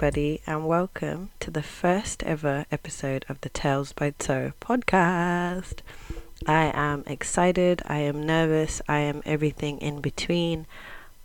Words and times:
Everybody, 0.00 0.42
and 0.46 0.68
welcome 0.68 1.30
to 1.40 1.50
the 1.50 1.60
first 1.60 2.22
ever 2.22 2.66
episode 2.70 3.24
of 3.28 3.40
the 3.40 3.48
Tales 3.48 3.92
by 3.92 4.10
Toe 4.10 4.52
podcast. 4.60 5.80
I 6.46 6.70
am 6.72 7.02
excited, 7.08 7.82
I 7.84 7.98
am 7.98 8.24
nervous, 8.24 8.80
I 8.88 9.00
am 9.00 9.22
everything 9.26 9.78
in 9.78 10.00
between, 10.00 10.68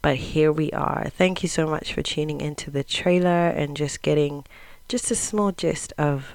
but 0.01 0.15
here 0.15 0.51
we 0.51 0.71
are. 0.71 1.11
Thank 1.15 1.43
you 1.43 1.49
so 1.49 1.67
much 1.67 1.93
for 1.93 2.01
tuning 2.01 2.41
into 2.41 2.71
the 2.71 2.83
trailer 2.83 3.49
and 3.49 3.77
just 3.77 4.01
getting 4.01 4.43
just 4.87 5.11
a 5.11 5.15
small 5.15 5.51
gist 5.51 5.93
of 5.99 6.29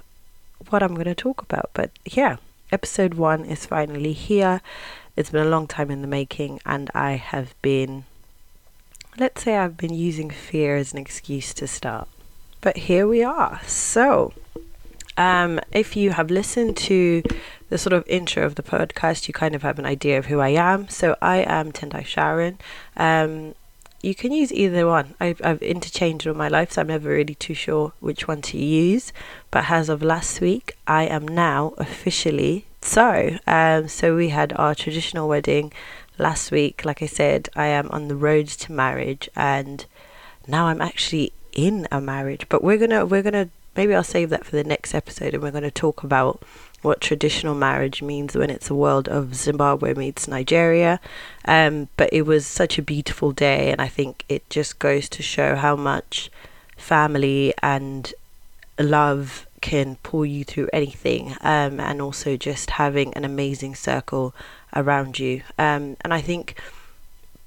what 0.68 0.80
I'm 0.80 0.94
going 0.94 1.06
to 1.06 1.16
talk 1.16 1.42
about. 1.42 1.70
But 1.74 1.90
yeah, 2.04 2.36
episode 2.70 3.14
one 3.14 3.44
is 3.44 3.66
finally 3.66 4.12
here. 4.12 4.60
It's 5.16 5.30
been 5.30 5.44
a 5.44 5.50
long 5.50 5.66
time 5.66 5.90
in 5.90 6.02
the 6.02 6.06
making, 6.06 6.60
and 6.64 6.88
I 6.94 7.14
have 7.14 7.60
been 7.62 8.04
let's 9.18 9.42
say 9.42 9.56
I've 9.56 9.76
been 9.76 9.92
using 9.92 10.30
fear 10.30 10.76
as 10.76 10.92
an 10.92 11.00
excuse 11.00 11.52
to 11.54 11.66
start. 11.66 12.06
But 12.60 12.76
here 12.76 13.06
we 13.06 13.22
are. 13.22 13.60
So, 13.66 14.32
um, 15.16 15.60
if 15.72 15.96
you 15.96 16.10
have 16.10 16.30
listened 16.30 16.76
to 16.78 17.22
the 17.68 17.78
sort 17.78 17.92
of 17.92 18.06
intro 18.08 18.44
of 18.44 18.56
the 18.56 18.62
podcast, 18.62 19.28
you 19.28 19.34
kind 19.34 19.54
of 19.54 19.62
have 19.62 19.78
an 19.78 19.86
idea 19.86 20.18
of 20.18 20.26
who 20.26 20.40
I 20.40 20.50
am. 20.50 20.88
So, 20.88 21.16
I 21.22 21.38
am 21.38 21.72
Tendai 21.72 22.04
Sharon. 22.04 22.58
Um, 22.96 23.54
you 24.02 24.14
can 24.14 24.32
use 24.32 24.52
either 24.52 24.86
one. 24.86 25.14
I've, 25.20 25.40
I've 25.42 25.62
interchanged 25.62 26.26
all 26.26 26.34
my 26.34 26.48
life, 26.48 26.72
so 26.72 26.82
I'm 26.82 26.88
never 26.88 27.10
really 27.10 27.34
too 27.34 27.54
sure 27.54 27.92
which 28.00 28.28
one 28.28 28.42
to 28.42 28.58
use. 28.58 29.12
But 29.50 29.70
as 29.70 29.88
of 29.88 30.02
last 30.02 30.40
week, 30.40 30.76
I 30.86 31.04
am 31.04 31.26
now 31.26 31.74
officially 31.78 32.66
so. 32.80 33.38
Um, 33.46 33.88
so 33.88 34.14
we 34.14 34.28
had 34.28 34.52
our 34.54 34.74
traditional 34.74 35.28
wedding 35.28 35.72
last 36.18 36.50
week, 36.50 36.84
like 36.84 37.02
I 37.02 37.06
said, 37.06 37.48
I 37.54 37.66
am 37.66 37.88
on 37.90 38.08
the 38.08 38.16
road 38.16 38.48
to 38.48 38.72
marriage 38.72 39.28
and 39.36 39.84
now 40.46 40.66
I'm 40.66 40.80
actually 40.80 41.32
in 41.52 41.86
a 41.90 42.00
marriage. 42.00 42.46
But 42.48 42.62
we're 42.62 42.78
gonna 42.78 43.06
we're 43.06 43.22
gonna 43.22 43.48
maybe 43.76 43.94
I'll 43.94 44.02
save 44.04 44.30
that 44.30 44.44
for 44.44 44.56
the 44.56 44.64
next 44.64 44.94
episode 44.94 45.34
and 45.34 45.42
we're 45.42 45.50
gonna 45.50 45.70
talk 45.70 46.02
about 46.02 46.42
what 46.82 47.00
traditional 47.00 47.54
marriage 47.54 48.02
means 48.02 48.36
when 48.36 48.50
it's 48.50 48.70
a 48.70 48.74
world 48.74 49.08
of 49.08 49.34
Zimbabwe 49.34 49.94
meets 49.94 50.28
Nigeria. 50.28 51.00
Um, 51.44 51.88
but 51.96 52.08
it 52.12 52.22
was 52.22 52.46
such 52.46 52.78
a 52.78 52.82
beautiful 52.82 53.32
day 53.32 53.70
and 53.70 53.80
I 53.80 53.88
think 53.88 54.24
it 54.28 54.48
just 54.48 54.78
goes 54.78 55.08
to 55.10 55.22
show 55.22 55.56
how 55.56 55.74
much 55.74 56.30
family 56.76 57.52
and 57.62 58.12
love 58.78 59.46
can 59.60 59.96
pull 60.04 60.24
you 60.24 60.44
through 60.44 60.68
anything 60.72 61.36
um, 61.40 61.80
and 61.80 62.00
also 62.00 62.36
just 62.36 62.70
having 62.70 63.12
an 63.14 63.24
amazing 63.24 63.74
circle 63.74 64.34
around 64.74 65.18
you. 65.18 65.42
Um, 65.58 65.96
and 66.02 66.14
I 66.14 66.20
think 66.20 66.60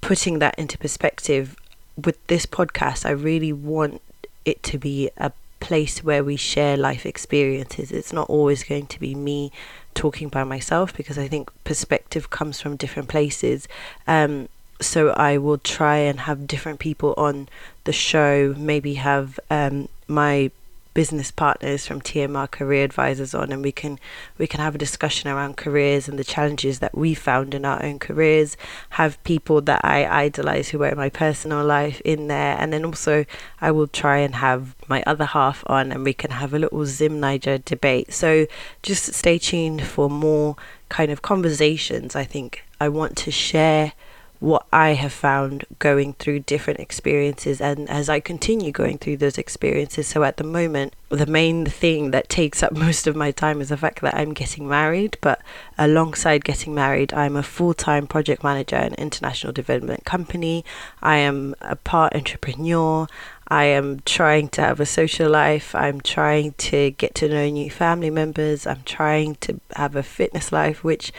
putting 0.02 0.40
that 0.40 0.56
into 0.58 0.78
perspective 0.78 1.56
with 1.96 2.26
this 2.28 2.46
podcast, 2.46 3.06
I 3.06 3.12
really 3.12 3.54
want 3.54 4.02
it 4.46 4.64
to 4.64 4.78
be 4.78 5.10
a 5.18 5.32
place 5.60 6.04
where 6.04 6.24
we 6.24 6.36
share 6.36 6.76
life 6.76 7.06
experiences. 7.06 7.92
It's 7.92 8.12
not 8.12 8.30
always 8.30 8.64
going 8.64 8.88
to 8.88 9.00
be 9.00 9.16
me 9.16 9.52
talking 9.94 10.30
by 10.30 10.44
myself 10.44 10.96
because 10.96 11.18
I 11.18 11.28
think 11.28 11.52
perspective 11.64 12.30
comes 12.30 12.60
from 12.60 12.76
different 12.76 13.10
places. 13.10 13.68
Um, 14.08 14.50
so 14.82 15.10
I 15.12 15.38
will 15.38 15.60
try 15.60 15.98
and 15.98 16.22
have 16.22 16.48
different 16.48 16.80
people 16.80 17.14
on 17.16 17.48
the 17.84 17.94
show, 17.94 18.56
maybe 18.58 18.96
have 18.96 19.40
um, 19.50 19.88
my 20.08 20.52
business 20.94 21.32
partners 21.32 21.86
from 21.86 22.02
TMR 22.02 22.50
career 22.50 22.84
advisors 22.84 23.34
on 23.34 23.52
and 23.52 23.64
we 23.64 23.72
can 23.72 24.00
we 24.38 24.48
can 24.48 24.60
have 24.60 24.76
a 24.76 24.78
discussion 24.78 25.30
around 25.30 25.58
careers 25.58 26.08
and 26.08 26.20
the 26.20 26.24
challenges 26.24 26.80
that 26.80 26.98
we 26.98 27.14
found 27.14 27.54
in 27.54 27.66
our 27.66 27.82
own 27.84 28.00
careers 28.00 28.58
have 28.92 29.22
people 29.24 29.62
that 29.62 29.84
I 29.84 30.06
idolize 30.26 30.70
who 30.70 30.84
are 30.84 30.90
in 30.90 30.98
my 30.98 31.10
personal 31.10 31.64
life 31.64 32.02
in 32.02 32.28
there 32.28 32.58
and 32.60 32.74
then 32.74 32.84
also 32.84 33.26
I 33.62 33.72
will 33.72 33.88
try 33.88 34.18
and 34.18 34.36
have 34.36 34.76
my 34.88 35.04
other 35.08 35.26
half 35.26 35.64
on 35.68 35.92
and 35.92 36.04
we 36.04 36.14
can 36.14 36.32
have 36.32 36.54
a 36.54 36.60
little 36.60 36.86
Zim 36.86 37.22
Naija 37.22 37.64
debate. 37.64 38.14
So 38.14 38.48
just 38.84 39.14
stay 39.14 39.38
tuned 39.38 39.84
for 39.84 40.10
more 40.10 40.56
kind 40.90 41.12
of 41.12 41.22
conversations. 41.22 42.16
I 42.16 42.26
think 42.26 42.64
I 42.80 42.90
want 42.90 43.16
to 43.18 43.32
share 43.32 43.94
what 44.42 44.66
I 44.74 44.94
have 44.94 45.14
found 45.14 45.66
going 45.78 46.14
through 46.14 46.40
different 46.40 46.80
experiences 46.80 47.62
and 47.62 47.88
as 47.88 48.10
I 48.10 48.20
continue 48.20 48.72
going 48.72 48.98
through 48.98 49.18
those 49.18 49.38
experiences. 49.38 50.08
So 50.08 50.24
at 50.24 50.38
the 50.38 50.44
moment, 50.44 50.96
the 51.10 51.28
main 51.28 51.68
thing 51.68 52.10
that 52.10 52.28
takes 52.28 52.64
up 52.64 52.72
most 52.88 53.06
of 53.06 53.16
my 53.16 53.30
time 53.30 53.62
is 53.62 53.70
the 53.70 53.78
fact 53.78 54.02
that 54.02 54.16
I'm 54.16 54.34
getting 54.34 54.68
married, 54.68 55.16
but 55.22 55.44
alongside 55.78 56.44
getting 56.44 56.74
married, 56.74 57.14
I'm 57.14 57.36
a 57.36 57.44
full 57.44 57.76
time 57.76 58.08
project 58.08 58.44
manager 58.44 58.78
in 58.78 58.94
an 58.94 58.96
international 58.96 59.54
development 59.54 60.06
company. 60.06 60.66
I 61.04 61.18
am 61.18 61.54
a 61.62 61.76
part 61.76 62.16
entrepreneur. 62.16 63.08
I 63.48 63.66
am 63.66 64.00
trying 64.06 64.50
to 64.50 64.62
have 64.62 64.80
a 64.80 64.88
social 64.88 65.30
life. 65.30 65.76
I'm 65.76 66.02
trying 66.02 66.54
to 66.54 66.90
get 66.90 67.14
to 67.16 67.30
know 67.30 67.48
new 67.48 67.70
family 67.70 68.10
members. 68.10 68.66
I'm 68.66 68.82
trying 68.86 69.36
to 69.42 69.60
have 69.76 69.96
a 69.96 70.02
fitness 70.02 70.52
life, 70.52 70.84
which 70.84 71.14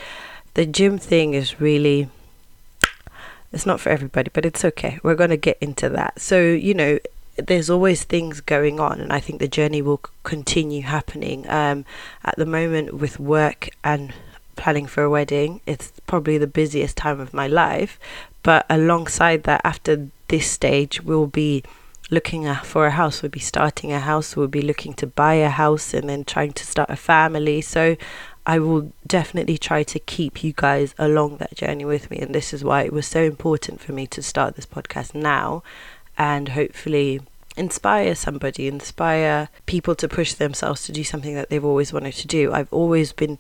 the 0.55 0.67
gym 0.67 0.99
thing 0.99 1.35
is 1.35 1.61
really 1.61 2.09
it's 3.53 3.67
not 3.67 3.81
for 3.81 3.91
everybody, 3.91 4.31
but 4.33 4.45
it's 4.45 4.65
okay. 4.65 4.99
We're 5.03 5.15
going 5.15 5.31
to 5.31 5.37
get 5.37 5.59
into 5.61 5.89
that. 5.91 6.21
So, 6.21 6.41
you 6.41 6.75
know, 6.75 6.99
there's 7.37 7.71
always 7.71 8.05
things 8.05 8.41
going 8.41 8.81
on, 8.81 9.01
and 9.01 9.13
I 9.13 9.21
think 9.21 9.41
the 9.41 9.49
journey 9.49 9.83
will 9.83 10.01
continue 10.23 10.83
happening. 10.83 11.49
Um, 11.49 11.85
at 12.25 12.37
the 12.37 12.47
moment, 12.47 12.95
with 12.95 13.19
work 13.19 13.71
and 13.83 14.13
planning 14.57 14.87
for 14.87 15.03
a 15.03 15.11
wedding, 15.11 15.61
it's 15.67 15.93
probably 16.07 16.39
the 16.39 16.47
busiest 16.47 16.97
time 16.97 17.21
of 17.21 17.33
my 17.33 17.47
life. 17.47 17.99
But 18.43 18.67
alongside 18.69 19.45
that, 19.45 19.61
after 19.65 20.09
this 20.29 20.51
stage, 20.51 21.03
we'll 21.03 21.27
be 21.27 21.63
looking 22.11 22.53
for 22.57 22.87
a 22.87 22.91
house, 22.91 23.23
we'll 23.23 23.31
be 23.31 23.41
starting 23.41 23.93
a 23.93 24.01
house, 24.01 24.37
we'll 24.37 24.49
be 24.49 24.61
looking 24.61 24.93
to 24.95 25.07
buy 25.07 25.35
a 25.35 25.49
house, 25.49 25.95
and 25.95 26.09
then 26.09 26.25
trying 26.25 26.53
to 26.53 26.67
start 26.67 26.91
a 26.91 26.97
family. 26.97 27.61
So 27.63 27.97
I 28.45 28.59
will 28.59 28.93
definitely 29.07 29.59
try 29.59 29.83
to 29.85 29.99
keep 29.99 30.43
you 30.43 30.53
guys 30.55 30.95
along 30.99 31.37
that 31.37 31.55
journey 31.55 31.85
with 31.85 32.11
me. 32.11 32.19
And 32.19 32.35
this 32.35 32.53
is 32.53 32.65
why 32.65 32.83
it 32.83 32.93
was 32.93 33.07
so 33.07 33.23
important 33.23 33.81
for 33.81 33.93
me 33.93 34.07
to 34.09 34.23
start 34.23 34.57
this 34.57 34.67
podcast 34.67 35.15
now 35.15 35.63
and 36.19 36.51
hopefully 36.51 37.21
inspire 37.57 38.15
somebody, 38.15 38.67
inspire 38.67 39.49
people 39.67 39.95
to 39.95 40.09
push 40.09 40.33
themselves 40.35 40.85
to 40.85 40.93
do 40.93 41.05
something 41.05 41.35
that 41.35 41.51
they've 41.51 41.65
always 41.65 41.93
wanted 41.93 42.15
to 42.15 42.27
do. 42.27 42.53
I've 42.53 42.73
always 42.73 43.13
been, 43.13 43.39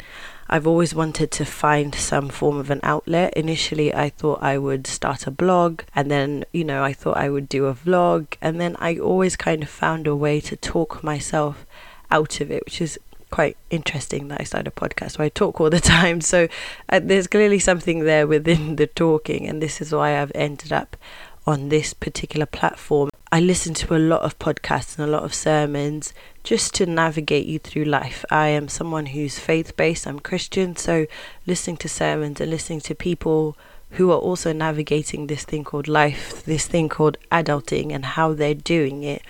I've 0.48 0.66
always 0.66 0.94
wanted 0.94 1.30
to 1.32 1.44
find 1.44 1.94
some 1.94 2.28
form 2.28 2.58
of 2.58 2.70
an 2.70 2.80
outlet. 2.82 3.32
Initially, 3.34 3.94
I 3.94 4.10
thought 4.10 4.42
I 4.42 4.58
would 4.58 4.86
start 4.86 5.26
a 5.26 5.30
blog, 5.30 5.82
and 5.94 6.10
then, 6.10 6.44
you 6.52 6.64
know, 6.64 6.84
I 6.84 6.92
thought 6.92 7.16
I 7.16 7.30
would 7.30 7.48
do 7.48 7.66
a 7.66 7.74
vlog, 7.74 8.34
and 8.42 8.60
then 8.60 8.76
I 8.78 8.98
always 8.98 9.36
kind 9.36 9.62
of 9.62 9.70
found 9.70 10.06
a 10.06 10.14
way 10.14 10.40
to 10.40 10.56
talk 10.56 11.02
myself 11.02 11.64
out 12.10 12.40
of 12.42 12.50
it, 12.50 12.64
which 12.66 12.82
is 12.82 12.98
quite 13.32 13.56
interesting 13.70 14.28
that 14.28 14.41
I 14.41 14.44
started 14.44 14.69
a 14.69 14.70
podcast 14.70 15.19
where 15.19 15.26
I 15.26 15.31
talk 15.31 15.60
all 15.60 15.70
the 15.70 15.81
time. 15.97 16.20
So 16.20 16.47
uh, 16.88 17.00
there's 17.03 17.26
clearly 17.26 17.59
something 17.59 18.04
there 18.04 18.28
within 18.28 18.76
the 18.76 18.87
talking, 18.87 19.48
and 19.48 19.60
this 19.60 19.81
is 19.81 19.93
why 19.93 20.20
I've 20.20 20.31
ended 20.37 20.72
up 20.72 20.97
on 21.44 21.70
this 21.70 21.93
particular 21.94 22.47
platform. 22.47 23.10
I 23.32 23.41
listen 23.41 23.72
to 23.75 23.97
a 23.97 23.98
lot 23.98 24.20
of 24.22 24.38
podcasts 24.38 24.98
and 24.98 25.09
a 25.09 25.10
lot 25.10 25.25
of 25.25 25.34
sermons 25.34 26.12
just 26.44 26.75
to 26.75 26.87
navigate 26.87 27.47
you 27.47 27.59
through 27.59 27.87
life. 27.87 28.25
I 28.31 28.48
am 28.48 28.69
someone 28.69 29.06
who's 29.06 29.38
faith 29.38 29.75
based, 29.76 30.06
I'm 30.06 30.20
Christian, 30.20 30.76
so 30.76 31.06
listening 31.47 31.78
to 31.78 31.88
sermons 31.88 32.41
and 32.41 32.50
listening 32.50 32.82
to 32.82 32.94
people 32.94 33.56
who 33.93 34.10
are 34.10 34.19
also 34.19 34.53
navigating 34.53 35.26
this 35.26 35.44
thing 35.44 35.64
called 35.64 35.88
life, 35.88 36.44
this 36.44 36.66
thing 36.66 36.91
called 36.91 37.16
adulting, 37.31 37.93
and 37.93 38.04
how 38.04 38.34
they're 38.34 38.54
doing 38.54 39.03
it 39.03 39.22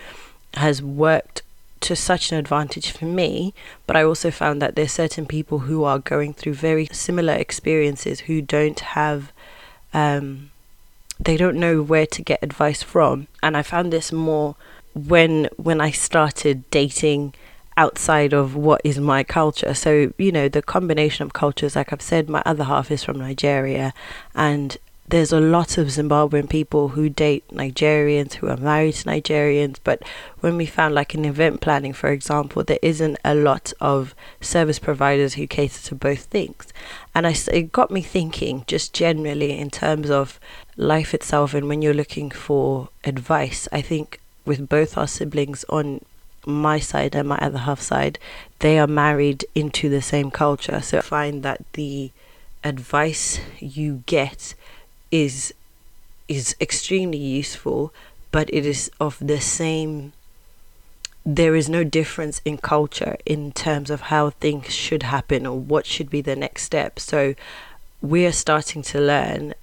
has 0.55 0.81
worked 0.81 1.41
to 1.83 1.95
such 1.95 2.31
an 2.31 2.37
advantage 2.37 2.91
for 2.91 3.05
me, 3.05 3.53
but 3.85 3.95
I 3.95 4.03
also 4.03 4.31
found 4.31 4.61
that 4.61 4.75
there's 4.75 4.91
certain 4.91 5.25
people 5.25 5.59
who 5.59 5.83
are 5.83 5.99
going 5.99 6.33
through 6.33 6.55
very 6.55 6.87
similar 6.91 7.33
experiences 7.33 8.21
who 8.21 8.41
don't 8.41 8.79
have 8.79 9.31
um, 9.93 10.49
they 11.19 11.37
don't 11.37 11.57
know 11.57 11.81
where 11.81 12.07
to 12.07 12.21
get 12.21 12.43
advice 12.43 12.83
from. 12.83 13.27
And 13.41 13.55
I 13.55 13.61
found 13.61 13.93
this 13.93 14.11
more 14.11 14.55
when 14.93 15.49
when 15.57 15.81
I 15.81 15.91
started 15.91 16.69
dating 16.71 17.33
outside 17.75 18.33
of 18.33 18.55
what 18.55 18.81
is 18.83 18.99
my 18.99 19.23
culture. 19.23 19.73
So, 19.73 20.13
you 20.17 20.31
know, 20.31 20.47
the 20.47 20.61
combination 20.61 21.25
of 21.25 21.33
cultures, 21.33 21.75
like 21.75 21.91
I've 21.91 22.01
said, 22.01 22.29
my 22.29 22.43
other 22.45 22.65
half 22.65 22.91
is 22.91 23.03
from 23.03 23.17
Nigeria 23.17 23.93
and 24.35 24.77
there's 25.13 25.31
a 25.31 25.39
lot 25.39 25.77
of 25.77 25.89
Zimbabwean 25.89 26.49
people 26.49 26.87
who 26.87 27.07
date 27.07 27.47
Nigerians 27.49 28.33
who 28.33 28.47
are 28.47 28.57
married 28.57 28.95
to 28.95 29.05
Nigerians, 29.05 29.77
but 29.83 30.01
when 30.39 30.57
we 30.57 30.65
found 30.65 30.95
like 30.95 31.13
in 31.13 31.23
event 31.23 31.61
planning, 31.61 31.93
for 31.93 32.09
example, 32.09 32.63
there 32.63 32.79
isn't 32.81 33.19
a 33.23 33.35
lot 33.35 33.71
of 33.79 34.15
service 34.41 34.79
providers 34.79 35.35
who 35.35 35.45
cater 35.45 35.79
to 35.83 35.93
both 35.93 36.23
things. 36.23 36.73
And 37.13 37.27
I, 37.27 37.35
it 37.51 37.71
got 37.71 37.91
me 37.91 38.01
thinking 38.01 38.63
just 38.65 38.91
generally 38.91 39.55
in 39.55 39.69
terms 39.69 40.09
of 40.09 40.39
life 40.77 41.13
itself 41.13 41.53
and 41.53 41.67
when 41.67 41.83
you're 41.83 41.93
looking 41.93 42.31
for 42.31 42.89
advice. 43.03 43.67
I 43.71 43.81
think 43.81 44.19
with 44.45 44.67
both 44.67 44.97
our 44.97 45.05
siblings 45.05 45.63
on 45.69 46.03
my 46.43 46.79
side 46.79 47.13
and 47.13 47.29
my 47.29 47.37
other 47.37 47.59
half 47.59 47.81
side, 47.81 48.17
they 48.57 48.79
are 48.79 48.87
married 48.87 49.45
into 49.53 49.89
the 49.89 50.01
same 50.01 50.31
culture. 50.31 50.81
So 50.81 50.97
I 50.97 51.01
find 51.01 51.43
that 51.43 51.61
the 51.73 52.09
advice 52.63 53.39
you 53.59 54.01
get 54.07 54.55
is 55.13 55.53
is 56.27 56.55
extremely 56.59 57.19
useful, 57.19 57.93
but 58.31 58.49
it 58.51 58.65
is 58.65 58.89
of 58.99 59.17
the 59.21 59.39
same 59.39 60.11
there 61.25 61.55
is 61.55 61.69
no 61.69 61.85
difference 61.85 62.41
in 62.43 62.57
culture 62.57 63.15
in 63.25 63.51
terms 63.53 63.89
of 63.89 64.01
how 64.01 64.31
things 64.31 64.73
should 64.73 65.03
happen 65.03 65.45
or 65.45 65.57
what 65.57 65.85
should 65.85 66.09
be 66.09 66.19
the 66.19 66.35
next 66.35 66.63
step. 66.63 66.99
So 66.99 67.33
we're 68.01 68.33
starting 68.33 68.81
to 68.81 68.99
learn 68.99 69.53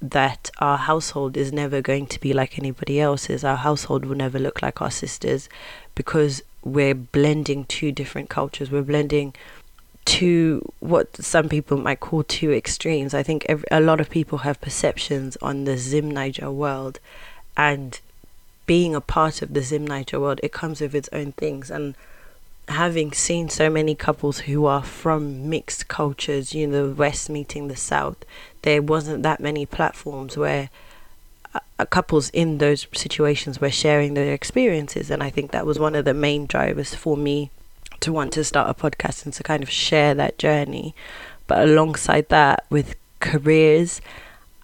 that 0.00 0.50
our 0.58 0.78
household 0.78 1.36
is 1.36 1.52
never 1.52 1.82
going 1.82 2.06
to 2.06 2.18
be 2.18 2.32
like 2.32 2.58
anybody 2.58 2.98
else's. 2.98 3.44
Our 3.44 3.58
household 3.58 4.06
will 4.06 4.16
never 4.16 4.38
look 4.38 4.62
like 4.62 4.80
our 4.80 4.90
sisters 4.90 5.50
because 5.94 6.42
we're 6.64 6.94
blending 6.94 7.66
two 7.66 7.92
different 7.92 8.30
cultures. 8.30 8.70
We're 8.70 8.82
blending 8.82 9.34
two 10.04 10.72
what 10.80 11.16
some 11.16 11.48
people 11.48 11.76
might 11.76 12.00
call 12.00 12.22
two 12.22 12.52
extremes. 12.52 13.14
I 13.14 13.22
think 13.22 13.46
a 13.70 13.80
lot 13.80 14.00
of 14.00 14.10
people 14.10 14.38
have 14.38 14.60
perceptions 14.60 15.36
on 15.40 15.64
the 15.64 15.76
Zim 15.76 16.10
Naija 16.10 16.52
world, 16.52 16.98
and 17.56 18.00
being 18.66 18.94
a 18.94 19.00
part 19.00 19.42
of 19.42 19.54
the 19.54 19.62
Zim 19.62 19.86
Naija 19.86 20.20
world, 20.20 20.40
it 20.42 20.52
comes 20.52 20.80
with 20.80 20.94
its 20.94 21.08
own 21.12 21.32
things. 21.32 21.70
And 21.70 21.94
having 22.68 23.12
seen 23.12 23.48
so 23.48 23.68
many 23.68 23.94
couples 23.94 24.40
who 24.40 24.66
are 24.66 24.82
from 24.82 25.48
mixed 25.50 25.88
cultures, 25.88 26.54
you 26.54 26.66
know, 26.66 26.88
the 26.88 26.94
West 26.94 27.28
meeting 27.28 27.68
the 27.68 27.76
South, 27.76 28.24
there 28.62 28.80
wasn't 28.80 29.22
that 29.24 29.40
many 29.40 29.66
platforms 29.66 30.36
where 30.36 30.70
couples 31.90 32.30
in 32.30 32.58
those 32.58 32.86
situations 32.94 33.60
were 33.60 33.70
sharing 33.70 34.14
their 34.14 34.32
experiences. 34.32 35.10
And 35.10 35.22
I 35.22 35.30
think 35.30 35.50
that 35.50 35.66
was 35.66 35.78
one 35.78 35.94
of 35.94 36.04
the 36.04 36.14
main 36.14 36.46
drivers 36.46 36.94
for 36.94 37.16
me 37.16 37.50
to 38.02 38.12
want 38.12 38.32
to 38.34 38.44
start 38.44 38.68
a 38.68 38.74
podcast 38.74 39.24
and 39.24 39.32
to 39.34 39.42
kind 39.42 39.62
of 39.62 39.70
share 39.70 40.14
that 40.14 40.38
journey. 40.38 40.94
But 41.46 41.66
alongside 41.68 42.28
that, 42.28 42.64
with 42.70 42.94
careers, 43.20 44.00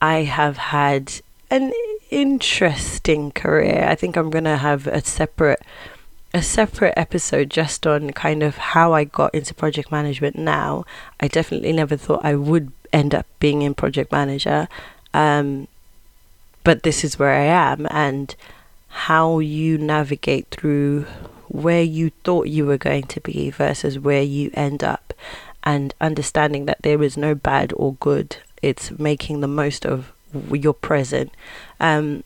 I 0.00 0.23
have 0.23 0.56
had 0.56 1.12
an 1.50 1.73
interesting 2.11 3.31
career. 3.32 3.87
I 3.88 3.94
think 3.94 4.17
I'm 4.17 4.31
gonna 4.31 4.58
have 4.58 4.87
a 4.87 5.02
separate 5.05 5.62
a 6.35 6.43
separate 6.43 6.94
episode 6.96 7.49
just 7.49 7.87
on 7.87 8.11
kind 8.11 8.43
of 8.43 8.58
how 8.58 8.93
I 8.93 9.05
got 9.05 9.35
into 9.35 9.55
project 9.55 9.90
management 9.90 10.37
now. 10.37 10.85
I 11.20 11.29
definitely 11.29 11.73
never 11.73 11.96
thought 11.96 12.25
I 12.25 12.35
would 12.35 12.70
end 12.93 13.14
up 13.14 13.26
being 13.40 13.62
in 13.62 13.75
project 13.75 14.12
manager. 14.12 14.69
Um, 15.14 15.69
but 16.64 16.82
this 16.82 17.02
is 17.02 17.19
where 17.19 17.32
I 17.32 17.44
am 17.44 17.87
and 17.90 18.35
how 18.88 19.38
you 19.38 19.79
navigate 19.79 20.49
through 20.50 21.06
where 21.50 21.83
you 21.83 22.11
thought 22.25 22.49
you 22.49 22.67
were 22.67 22.79
going 22.79 23.05
to 23.05 23.21
be 23.21 23.50
versus 23.50 23.99
where 23.99 24.23
you 24.23 24.50
end 24.55 24.83
up 24.85 25.12
and 25.65 25.95
understanding 26.00 26.67
that 26.67 26.83
there 26.83 27.03
is 27.03 27.17
no 27.17 27.35
bad 27.35 27.73
or 27.77 27.95
good. 27.95 28.37
It's 28.62 28.99
making 28.99 29.41
the 29.41 29.49
most 29.49 29.85
of 29.85 30.12
your 30.50 30.75
present. 30.75 31.33
Um, 31.81 32.25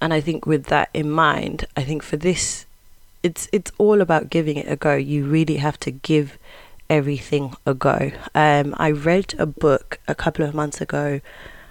and 0.00 0.12
I 0.12 0.20
think 0.20 0.46
with 0.46 0.66
that 0.66 0.90
in 0.92 1.10
mind, 1.10 1.66
I 1.76 1.82
think 1.82 2.02
for 2.02 2.16
this, 2.16 2.66
it's 3.22 3.48
it's 3.52 3.72
all 3.78 4.00
about 4.00 4.30
giving 4.30 4.56
it 4.56 4.70
a 4.70 4.76
go. 4.76 4.94
You 4.94 5.24
really 5.24 5.56
have 5.56 5.80
to 5.80 5.90
give 5.90 6.38
everything 6.90 7.54
a 7.64 7.72
go. 7.72 8.12
Um, 8.34 8.74
I 8.76 8.90
read 8.90 9.34
a 9.38 9.46
book 9.46 9.98
a 10.06 10.14
couple 10.14 10.44
of 10.44 10.54
months 10.54 10.80
ago. 10.80 11.20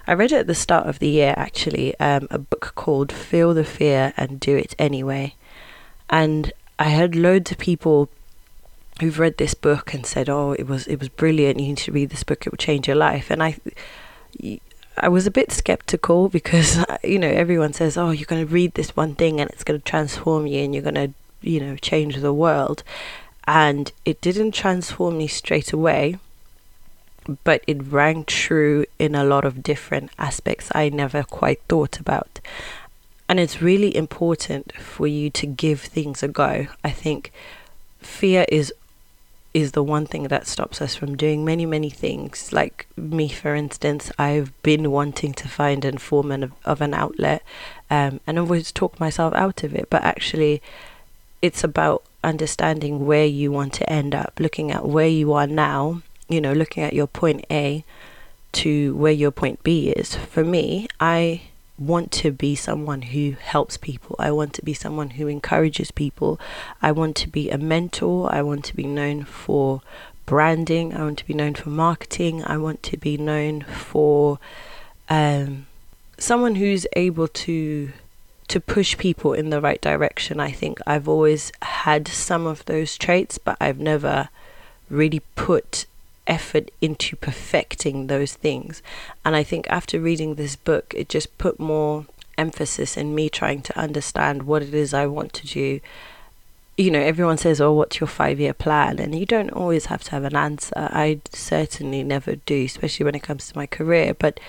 I 0.06 0.12
read 0.14 0.32
it 0.32 0.40
at 0.40 0.46
the 0.46 0.54
start 0.54 0.86
of 0.86 0.98
the 0.98 1.08
year 1.08 1.34
actually. 1.36 1.98
Um, 2.00 2.26
a 2.30 2.38
book 2.38 2.72
called 2.74 3.12
"Feel 3.12 3.54
the 3.54 3.64
Fear 3.64 4.12
and 4.16 4.40
Do 4.40 4.56
It 4.56 4.74
Anyway," 4.78 5.34
and 6.10 6.52
I 6.78 6.84
had 6.84 7.14
loads 7.14 7.50
of 7.50 7.58
people 7.58 8.08
who've 9.00 9.18
read 9.18 9.38
this 9.38 9.54
book 9.54 9.94
and 9.94 10.06
said, 10.06 10.28
"Oh, 10.28 10.52
it 10.52 10.66
was 10.66 10.86
it 10.86 10.98
was 10.98 11.08
brilliant. 11.08 11.60
You 11.60 11.68
need 11.68 11.78
to 11.78 11.92
read 11.92 12.10
this 12.10 12.24
book. 12.24 12.46
It 12.46 12.52
will 12.52 12.56
change 12.56 12.86
your 12.86 12.96
life." 12.96 13.30
And 13.30 13.42
I, 13.42 13.56
I 14.96 15.08
was 15.08 15.26
a 15.26 15.30
bit 15.30 15.52
skeptical 15.52 16.28
because 16.38 16.84
you 17.02 17.18
know 17.18 17.28
everyone 17.28 17.72
says, 17.72 17.96
"Oh, 17.96 18.10
you're 18.10 18.26
going 18.26 18.46
to 18.46 18.52
read 18.52 18.74
this 18.74 18.96
one 18.96 19.14
thing 19.14 19.40
and 19.40 19.50
it's 19.50 19.64
going 19.64 19.80
to 19.80 19.84
transform 19.84 20.46
you 20.46 20.62
and 20.62 20.74
you're 20.74 20.82
going 20.82 20.94
to 20.94 21.12
you 21.42 21.60
know 21.60 21.76
change 21.76 22.16
the 22.16 22.32
world," 22.32 22.82
and 23.46 23.92
it 24.04 24.20
didn't 24.20 24.52
transform 24.52 25.18
me 25.18 25.26
straight 25.26 25.72
away. 25.72 26.18
But 27.42 27.64
it 27.66 27.82
rang 27.82 28.24
true 28.26 28.84
in 28.98 29.14
a 29.14 29.24
lot 29.24 29.46
of 29.46 29.62
different 29.62 30.10
aspects 30.18 30.70
I 30.74 30.90
never 30.90 31.22
quite 31.22 31.62
thought 31.70 31.98
about. 31.98 32.38
And 33.28 33.40
it's 33.40 33.62
really 33.62 33.94
important 33.96 34.72
for 34.76 35.06
you 35.06 35.30
to 35.30 35.46
give 35.46 35.80
things 35.80 36.22
a 36.22 36.28
go. 36.28 36.66
I 36.82 36.90
think 36.90 37.32
fear 38.00 38.44
is 38.48 38.72
is 39.54 39.70
the 39.70 39.82
one 39.84 40.04
thing 40.04 40.24
that 40.24 40.48
stops 40.48 40.82
us 40.82 40.96
from 40.96 41.16
doing 41.16 41.44
many, 41.44 41.64
many 41.64 41.88
things. 41.88 42.52
Like 42.52 42.88
me, 42.96 43.28
for 43.28 43.54
instance, 43.54 44.10
I've 44.18 44.50
been 44.62 44.90
wanting 44.90 45.32
to 45.34 45.48
find 45.48 45.84
a 45.84 45.96
form 46.00 46.32
of, 46.32 46.52
of 46.64 46.80
an 46.80 46.92
outlet 46.92 47.40
um, 47.88 48.18
and 48.26 48.36
always 48.36 48.72
talked 48.72 48.98
myself 48.98 49.32
out 49.34 49.62
of 49.62 49.72
it. 49.72 49.88
But 49.88 50.02
actually, 50.02 50.60
it's 51.40 51.62
about 51.62 52.02
understanding 52.24 53.06
where 53.06 53.26
you 53.26 53.52
want 53.52 53.74
to 53.74 53.88
end 53.88 54.12
up, 54.12 54.32
looking 54.40 54.72
at 54.72 54.88
where 54.88 55.06
you 55.06 55.32
are 55.32 55.46
now, 55.46 56.02
you 56.28 56.40
know, 56.40 56.52
looking 56.52 56.82
at 56.82 56.92
your 56.92 57.06
point 57.06 57.44
A 57.48 57.84
to 58.52 58.96
where 58.96 59.12
your 59.12 59.30
point 59.30 59.62
B 59.62 59.90
is. 59.90 60.16
For 60.16 60.42
me, 60.42 60.88
I 60.98 61.42
want 61.78 62.12
to 62.12 62.30
be 62.30 62.54
someone 62.54 63.02
who 63.02 63.32
helps 63.40 63.76
people. 63.76 64.16
I 64.18 64.30
want 64.30 64.52
to 64.54 64.62
be 64.62 64.74
someone 64.74 65.10
who 65.10 65.26
encourages 65.26 65.90
people. 65.90 66.38
I 66.80 66.92
want 66.92 67.16
to 67.16 67.28
be 67.28 67.50
a 67.50 67.58
mentor. 67.58 68.32
I 68.32 68.42
want 68.42 68.64
to 68.66 68.76
be 68.76 68.84
known 68.86 69.24
for 69.24 69.82
branding. 70.26 70.94
I 70.94 71.02
want 71.02 71.18
to 71.18 71.26
be 71.26 71.34
known 71.34 71.54
for 71.54 71.70
marketing. 71.70 72.44
I 72.44 72.58
want 72.58 72.82
to 72.84 72.96
be 72.96 73.16
known 73.16 73.62
for 73.62 74.38
um, 75.08 75.66
someone 76.18 76.56
who's 76.56 76.86
able 76.94 77.28
to 77.28 77.92
to 78.46 78.60
push 78.60 78.98
people 78.98 79.32
in 79.32 79.48
the 79.48 79.60
right 79.60 79.80
direction. 79.80 80.38
I 80.38 80.50
think 80.50 80.78
I've 80.86 81.08
always 81.08 81.50
had 81.62 82.06
some 82.06 82.46
of 82.46 82.62
those 82.66 82.98
traits, 82.98 83.38
but 83.38 83.56
I've 83.58 83.78
never 83.78 84.28
really 84.90 85.22
put 85.34 85.86
effort 86.26 86.70
into 86.80 87.16
perfecting 87.16 88.06
those 88.06 88.34
things. 88.34 88.82
And 89.24 89.36
I 89.36 89.42
think 89.42 89.68
after 89.68 90.00
reading 90.00 90.34
this 90.34 90.56
book, 90.56 90.94
it 90.96 91.08
just 91.08 91.36
put 91.38 91.60
more 91.60 92.06
emphasis 92.36 92.96
in 92.96 93.14
me 93.14 93.28
trying 93.28 93.62
to 93.62 93.78
understand 93.78 94.44
what 94.44 94.62
it 94.62 94.74
is 94.74 94.92
I 94.94 95.06
want 95.06 95.32
to 95.34 95.46
do. 95.46 95.80
You 96.76 96.90
know, 96.90 97.00
everyone 97.00 97.38
says, 97.38 97.60
Oh, 97.60 97.72
what's 97.72 98.00
your 98.00 98.08
five 98.08 98.40
year 98.40 98.54
plan? 98.54 98.98
And 98.98 99.16
you 99.16 99.26
don't 99.26 99.50
always 99.50 99.86
have 99.86 100.02
to 100.04 100.10
have 100.12 100.24
an 100.24 100.36
answer. 100.36 100.72
I 100.76 101.20
certainly 101.32 102.02
never 102.02 102.36
do, 102.36 102.64
especially 102.64 103.04
when 103.04 103.14
it 103.14 103.22
comes 103.22 103.48
to 103.48 103.56
my 103.56 103.66
career. 103.66 104.14
But 104.14 104.40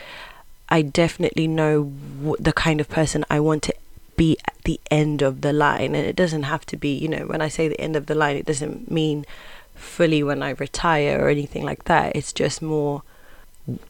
I 0.70 0.82
definitely 0.82 1.48
know 1.48 1.94
the 2.40 2.54
kind 2.54 2.82
of 2.82 2.90
person 2.90 3.26
I 3.30 3.40
want 3.40 3.62
to 3.64 3.76
be 4.18 4.38
at 4.48 4.56
the 4.64 4.80
end 4.90 5.22
of 5.22 5.42
the 5.42 5.54
line. 5.54 5.94
And 5.94 6.08
it 6.08 6.16
doesn't 6.16 6.44
have 6.44 6.66
to 6.68 6.78
be, 6.78 6.96
you 6.96 7.08
know, 7.08 7.26
when 7.28 7.42
I 7.42 7.48
say 7.48 7.68
the 7.68 7.80
end 7.80 7.96
of 7.96 8.08
the 8.08 8.16
line, 8.16 8.38
it 8.38 8.46
doesn't 8.46 8.90
mean 8.90 9.26
fully 9.76 10.24
when 10.24 10.42
I 10.42 10.52
retire 10.52 11.24
or 11.24 11.30
anything 11.30 11.64
like 11.64 11.86
that. 11.86 12.16
It's 12.16 12.34
just 12.34 12.62
more 12.62 13.04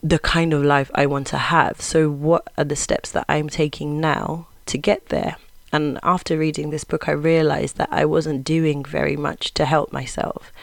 the 0.01 0.19
kind 0.19 0.53
of 0.53 0.63
life 0.63 0.89
I 0.95 1.05
want 1.05 1.27
to 1.27 1.37
have. 1.37 1.81
So, 1.81 2.09
what 2.09 2.47
are 2.57 2.63
the 2.63 2.75
steps 2.75 3.11
that 3.11 3.25
I'm 3.27 3.49
taking 3.49 3.99
now 3.99 4.47
to 4.67 4.77
get 4.77 5.07
there? 5.07 5.37
And 5.71 5.99
after 6.03 6.37
reading 6.37 6.69
this 6.69 6.85
book, 6.85 7.09
I 7.09 7.11
realized 7.11 7.77
that 7.77 7.89
I 7.91 8.05
wasn't 8.05 8.45
doing 8.45 8.83
very 8.85 9.17
much 9.17 9.53
to 9.55 9.65
help 9.65 9.91
myself. 9.91 10.53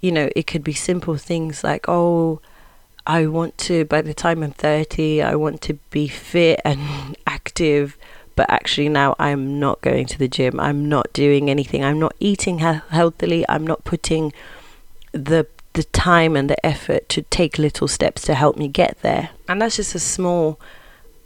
You 0.00 0.12
know, 0.12 0.28
it 0.36 0.46
could 0.46 0.62
be 0.62 0.74
simple 0.74 1.16
things 1.16 1.64
like, 1.64 1.88
oh, 1.88 2.40
I 3.06 3.26
want 3.26 3.56
to, 3.58 3.86
by 3.86 4.02
the 4.02 4.12
time 4.12 4.42
I'm 4.42 4.52
30, 4.52 5.22
I 5.22 5.34
want 5.34 5.62
to 5.62 5.74
be 5.90 6.08
fit 6.08 6.60
and 6.64 7.16
active. 7.26 7.96
But 8.36 8.50
actually, 8.50 8.90
now 8.90 9.16
I'm 9.18 9.58
not 9.58 9.80
going 9.80 10.06
to 10.06 10.18
the 10.18 10.28
gym. 10.28 10.60
I'm 10.60 10.88
not 10.88 11.12
doing 11.12 11.48
anything. 11.48 11.82
I'm 11.82 11.98
not 11.98 12.14
eating 12.20 12.58
he- 12.58 12.80
healthily. 12.90 13.46
I'm 13.48 13.66
not 13.66 13.84
putting 13.84 14.32
the 15.12 15.46
the 15.74 15.84
time 15.84 16.34
and 16.34 16.50
the 16.50 16.66
effort 16.66 17.08
to 17.08 17.22
take 17.22 17.58
little 17.58 17.86
steps 17.86 18.22
to 18.22 18.34
help 18.34 18.56
me 18.56 18.66
get 18.66 19.00
there. 19.02 19.30
And 19.46 19.62
that's 19.62 19.76
just 19.76 19.94
a 19.94 20.00
small 20.00 20.58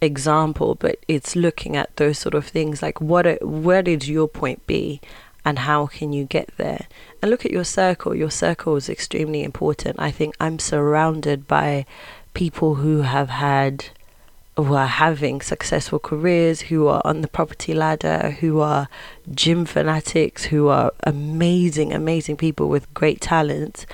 example, 0.03 0.75
but 0.75 0.99
it's 1.09 1.35
looking 1.35 1.77
at 1.77 1.97
those 1.97 2.19
sort 2.19 2.35
of 2.35 2.47
things 2.47 2.83
like 2.83 3.01
what 3.01 3.27
are, 3.27 3.39
where 3.41 3.83
did 3.83 4.07
your 4.07 4.29
point 4.29 4.67
be 4.67 5.01
and 5.45 5.61
how 5.61 5.87
can 5.87 6.12
you 6.12 6.25
get 6.25 6.51
there? 6.57 6.87
And 7.23 7.31
look 7.31 7.47
at 7.47 7.51
your 7.51 7.65
circle. 7.65 8.15
Your 8.15 8.31
circle 8.31 8.77
is 8.77 8.89
extremely 8.89 9.43
important. 9.43 9.97
I 9.99 10.11
think 10.11 10.35
I'm 10.39 10.59
surrounded 10.59 11.49
by 11.49 11.87
people 12.35 12.77
who 12.77 13.03
have 13.03 13.31
had 13.31 13.87
who 14.56 14.75
are 14.75 14.87
having 14.87 15.40
successful 15.40 15.99
careers, 15.99 16.62
who 16.62 16.87
are 16.87 17.00
on 17.04 17.23
the 17.23 17.28
property 17.28 17.73
ladder, 17.73 18.37
who 18.40 18.61
are 18.61 18.88
gym 19.35 19.64
fanatics, 19.64 20.44
who 20.44 20.68
are 20.68 20.92
amazing, 21.04 21.92
amazing 21.92 22.37
people 22.37 22.68
with 22.68 22.92
great 22.92 23.21
talents, 23.21 23.87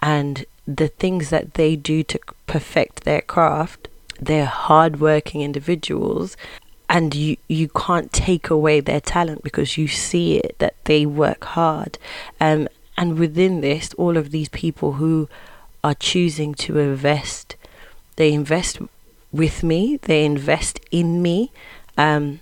and 0.00 0.44
the 0.66 0.88
things 0.88 1.30
that 1.30 1.54
they 1.54 1.74
do 1.76 2.02
to 2.04 2.18
perfect 2.46 3.04
their 3.04 3.20
craft, 3.20 3.88
they're 4.20 4.46
hardworking 4.46 5.40
individuals. 5.40 6.36
And 6.88 7.14
you, 7.14 7.36
you 7.48 7.68
can't 7.68 8.12
take 8.12 8.50
away 8.50 8.80
their 8.80 9.00
talent 9.00 9.42
because 9.42 9.76
you 9.76 9.88
see 9.88 10.36
it 10.36 10.56
that 10.58 10.76
they 10.84 11.06
work 11.06 11.44
hard. 11.44 11.98
Um, 12.40 12.68
and 12.96 13.18
within 13.18 13.62
this, 13.62 13.94
all 13.94 14.16
of 14.16 14.30
these 14.30 14.48
people 14.50 14.92
who 14.92 15.28
are 15.82 15.94
choosing 15.94 16.54
to 16.54 16.78
invest, 16.78 17.56
they 18.16 18.32
invest 18.32 18.78
with 19.34 19.62
me, 19.62 19.98
they 20.02 20.24
invest 20.24 20.80
in 20.90 21.20
me. 21.20 21.50
Um, 21.98 22.40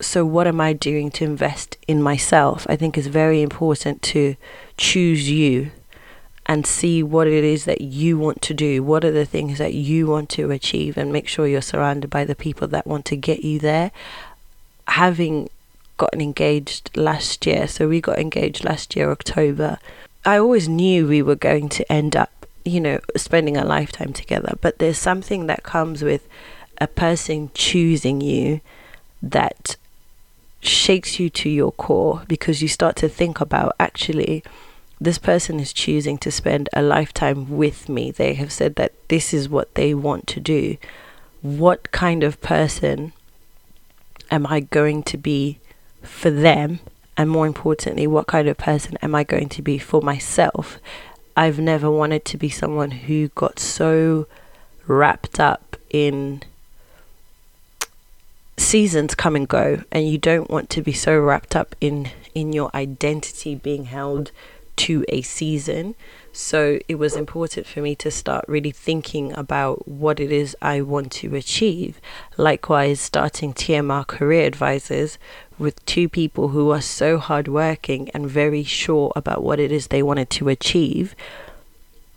so 0.00 0.24
what 0.24 0.46
am 0.46 0.60
I 0.60 0.72
doing 0.72 1.10
to 1.12 1.24
invest 1.24 1.76
in 1.86 2.02
myself? 2.02 2.66
I 2.68 2.76
think 2.76 2.96
it's 2.96 3.06
very 3.06 3.42
important 3.42 4.02
to 4.02 4.36
choose 4.76 5.30
you 5.30 5.70
and 6.46 6.66
see 6.66 7.02
what 7.02 7.28
it 7.28 7.44
is 7.44 7.66
that 7.66 7.82
you 7.82 8.18
want 8.18 8.42
to 8.42 8.54
do. 8.54 8.82
What 8.82 9.04
are 9.04 9.12
the 9.12 9.26
things 9.26 9.58
that 9.58 9.74
you 9.74 10.06
want 10.06 10.28
to 10.30 10.50
achieve 10.50 10.96
and 10.96 11.12
make 11.12 11.28
sure 11.28 11.46
you're 11.46 11.60
surrounded 11.62 12.10
by 12.10 12.24
the 12.24 12.34
people 12.34 12.66
that 12.68 12.86
want 12.86 13.04
to 13.06 13.16
get 13.16 13.44
you 13.44 13.58
there. 13.58 13.92
Having 14.88 15.50
gotten 15.98 16.20
engaged 16.20 16.90
last 16.96 17.46
year, 17.46 17.68
so 17.68 17.88
we 17.88 18.00
got 18.00 18.18
engaged 18.18 18.64
last 18.64 18.96
year 18.96 19.10
October. 19.12 19.78
I 20.24 20.38
always 20.38 20.68
knew 20.68 21.06
we 21.06 21.22
were 21.22 21.36
going 21.36 21.68
to 21.68 21.92
end 21.92 22.16
up, 22.16 22.41
you 22.64 22.80
know, 22.80 23.00
spending 23.16 23.56
a 23.56 23.64
lifetime 23.64 24.12
together, 24.12 24.56
but 24.60 24.78
there's 24.78 24.98
something 24.98 25.46
that 25.46 25.62
comes 25.62 26.02
with 26.02 26.26
a 26.78 26.86
person 26.86 27.50
choosing 27.54 28.20
you 28.20 28.60
that 29.22 29.76
shakes 30.60 31.18
you 31.18 31.28
to 31.28 31.48
your 31.48 31.72
core 31.72 32.22
because 32.28 32.62
you 32.62 32.68
start 32.68 32.96
to 32.96 33.08
think 33.08 33.40
about 33.40 33.74
actually 33.80 34.42
this 35.00 35.18
person 35.18 35.58
is 35.58 35.72
choosing 35.72 36.16
to 36.18 36.30
spend 36.30 36.68
a 36.72 36.80
lifetime 36.82 37.50
with 37.50 37.88
me. 37.88 38.12
They 38.12 38.34
have 38.34 38.52
said 38.52 38.76
that 38.76 38.92
this 39.08 39.34
is 39.34 39.48
what 39.48 39.74
they 39.74 39.94
want 39.94 40.28
to 40.28 40.40
do. 40.40 40.76
What 41.40 41.90
kind 41.90 42.22
of 42.22 42.40
person 42.40 43.12
am 44.30 44.46
I 44.46 44.60
going 44.60 45.02
to 45.04 45.18
be 45.18 45.58
for 46.02 46.30
them? 46.30 46.78
And 47.16 47.28
more 47.28 47.48
importantly, 47.48 48.06
what 48.06 48.28
kind 48.28 48.48
of 48.48 48.56
person 48.56 48.96
am 49.02 49.14
I 49.14 49.24
going 49.24 49.48
to 49.50 49.62
be 49.62 49.76
for 49.76 50.00
myself? 50.00 50.78
I've 51.36 51.58
never 51.58 51.90
wanted 51.90 52.24
to 52.26 52.36
be 52.36 52.48
someone 52.48 52.90
who 52.90 53.28
got 53.28 53.58
so 53.58 54.26
wrapped 54.86 55.40
up 55.40 55.76
in 55.90 56.42
seasons 58.56 59.14
come 59.14 59.34
and 59.34 59.48
go 59.48 59.82
and 59.90 60.08
you 60.08 60.18
don't 60.18 60.50
want 60.50 60.70
to 60.70 60.82
be 60.82 60.92
so 60.92 61.18
wrapped 61.18 61.56
up 61.56 61.74
in 61.80 62.10
in 62.34 62.52
your 62.52 62.70
identity 62.74 63.54
being 63.54 63.86
held 63.86 64.30
to 64.76 65.04
a 65.08 65.22
season 65.22 65.94
so 66.32 66.78
it 66.88 66.94
was 66.94 67.14
important 67.14 67.66
for 67.66 67.80
me 67.80 67.94
to 67.96 68.10
start 68.10 68.46
really 68.48 68.70
thinking 68.70 69.32
about 69.34 69.86
what 69.86 70.18
it 70.18 70.32
is 70.32 70.56
I 70.62 70.80
want 70.80 71.12
to 71.12 71.34
achieve. 71.34 72.00
Likewise, 72.38 73.00
starting 73.00 73.52
TMR 73.52 74.06
Career 74.06 74.46
Advisors 74.46 75.18
with 75.58 75.84
two 75.86 76.08
people 76.08 76.48
who 76.48 76.70
are 76.70 76.80
so 76.80 77.18
hardworking 77.18 78.10
and 78.10 78.28
very 78.28 78.64
sure 78.64 79.12
about 79.14 79.42
what 79.42 79.60
it 79.60 79.72
is 79.72 79.86
they 79.86 80.02
wanted 80.02 80.30
to 80.30 80.48
achieve. 80.48 81.14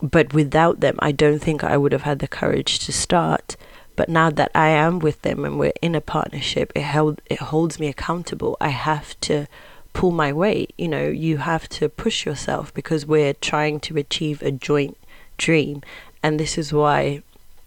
But 0.02 0.34
without 0.34 0.80
them, 0.80 0.98
I 1.00 1.12
don't 1.12 1.40
think 1.40 1.64
I 1.64 1.78
would 1.78 1.92
have 1.92 2.04
had 2.04 2.20
the 2.20 2.28
courage 2.28 2.80
to 2.80 2.92
start. 2.92 3.56
But 3.96 4.10
now 4.10 4.30
that 4.30 4.52
I 4.54 4.70
am 4.70 5.00
with 5.00 5.22
them 5.22 5.46
and 5.46 5.58
we're 5.58 5.72
in 5.82 5.96
a 5.96 6.02
partnership, 6.02 6.72
it 6.76 6.82
held 6.82 7.22
it 7.28 7.40
holds 7.40 7.80
me 7.80 7.88
accountable. 7.88 8.58
I 8.60 8.70
have 8.70 9.20
to 9.22 9.48
pull 9.94 10.12
my 10.12 10.34
weight. 10.34 10.74
You 10.78 10.90
know, 10.90 11.08
you 11.08 11.38
have 11.38 11.70
to 11.70 11.88
push 11.88 12.26
yourself 12.26 12.74
because 12.74 13.06
we're 13.06 13.34
trying 13.34 13.80
to 13.82 13.98
achieve 13.98 14.42
a 14.42 14.52
joint 14.52 14.98
dream. 15.38 15.82
And 16.22 16.40
this 16.40 16.58
is 16.58 16.74
why 16.74 17.24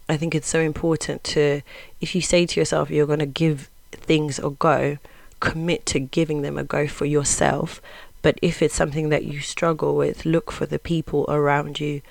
I 0.08 0.16
think 0.16 0.34
it's 0.34 0.48
so 0.48 0.60
important 0.60 1.24
to, 1.24 1.62
if 2.00 2.14
you 2.14 2.20
say 2.20 2.46
to 2.46 2.60
yourself 2.60 2.90
you're 2.90 3.06
going 3.06 3.18
to 3.18 3.26
give 3.26 3.70
things 3.92 4.38
a 4.38 4.50
go, 4.50 4.98
commit 5.40 5.86
to 5.86 6.00
giving 6.00 6.42
them 6.42 6.58
a 6.58 6.64
go 6.64 6.86
for 6.86 7.04
yourself. 7.04 7.80
But 8.22 8.38
if 8.42 8.62
it's 8.62 8.74
something 8.74 9.08
that 9.10 9.24
you 9.24 9.40
struggle 9.40 9.96
with, 9.96 10.26
look 10.26 10.50
for 10.50 10.66
the 10.66 10.78
people 10.78 11.24
around 11.28 11.80
you 11.80 12.02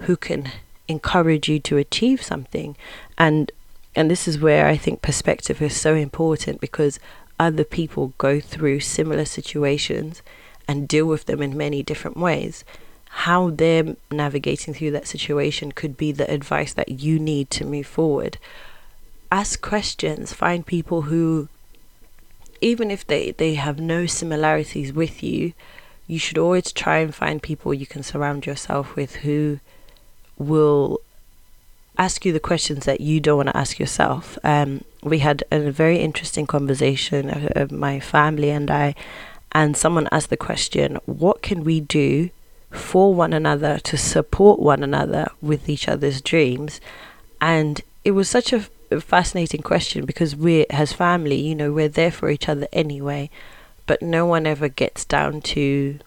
who 0.00 0.16
can 0.16 0.50
encourage 0.88 1.48
you 1.48 1.58
to 1.60 1.76
achieve 1.76 2.22
something. 2.22 2.76
And 3.18 3.50
and 3.94 4.10
this 4.10 4.28
is 4.28 4.38
where 4.38 4.66
I 4.66 4.76
think 4.76 5.00
perspective 5.00 5.62
is 5.62 5.74
so 5.74 5.94
important 5.94 6.60
because 6.60 7.00
other 7.40 7.64
people 7.64 8.12
go 8.18 8.40
through 8.40 8.80
similar 8.80 9.24
situations 9.24 10.22
and 10.68 10.86
deal 10.86 11.06
with 11.06 11.24
them 11.24 11.40
in 11.40 11.56
many 11.56 11.82
different 11.82 12.16
ways. 12.18 12.62
How 13.08 13.50
they're 13.50 13.96
navigating 14.10 14.74
through 14.74 14.90
that 14.90 15.06
situation 15.06 15.72
could 15.72 15.96
be 15.96 16.12
the 16.12 16.30
advice 16.30 16.74
that 16.74 16.88
you 16.90 17.18
need 17.18 17.50
to 17.52 17.64
move 17.64 17.86
forward. 17.86 18.36
Ask 19.32 19.62
questions, 19.62 20.34
find 20.34 20.66
people 20.66 21.02
who, 21.02 21.48
even 22.60 22.90
if 22.90 23.06
they, 23.06 23.32
they 23.32 23.54
have 23.54 23.78
no 23.80 24.06
similarities 24.06 24.92
with 24.92 25.22
you, 25.22 25.52
you 26.06 26.18
should 26.18 26.38
always 26.38 26.72
try 26.72 26.98
and 26.98 27.14
find 27.14 27.42
people 27.42 27.74
you 27.74 27.86
can 27.86 28.02
surround 28.02 28.46
yourself 28.46 28.94
with 28.94 29.16
who 29.16 29.60
will 30.38 31.00
ask 31.98 32.24
you 32.24 32.32
the 32.32 32.40
questions 32.40 32.84
that 32.84 33.00
you 33.00 33.20
don't 33.20 33.38
want 33.38 33.48
to 33.48 33.56
ask 33.56 33.78
yourself. 33.78 34.38
Um, 34.44 34.84
we 35.02 35.20
had 35.20 35.44
a 35.50 35.70
very 35.70 35.98
interesting 35.98 36.46
conversation, 36.46 37.30
uh, 37.30 37.66
my 37.70 38.00
family 38.00 38.50
and 38.50 38.70
I, 38.70 38.94
and 39.52 39.76
someone 39.76 40.08
asked 40.12 40.30
the 40.30 40.36
question, 40.36 40.98
What 41.06 41.42
can 41.42 41.64
we 41.64 41.80
do 41.80 42.30
for 42.70 43.14
one 43.14 43.32
another 43.32 43.78
to 43.78 43.96
support 43.96 44.60
one 44.60 44.82
another 44.82 45.28
with 45.40 45.68
each 45.68 45.88
other's 45.88 46.20
dreams? 46.20 46.80
And 47.40 47.80
it 48.04 48.10
was 48.12 48.28
such 48.28 48.52
a 48.52 48.66
fascinating 49.00 49.62
question 49.62 50.04
because 50.04 50.34
we, 50.36 50.66
as 50.66 50.92
family, 50.92 51.36
you 51.36 51.54
know, 51.54 51.72
we're 51.72 51.88
there 51.88 52.10
for 52.10 52.30
each 52.30 52.48
other 52.48 52.68
anyway, 52.72 53.30
but 53.86 54.02
no 54.02 54.26
one 54.26 54.46
ever 54.46 54.68
gets 54.68 55.04
down 55.04 55.40
to 55.42 55.98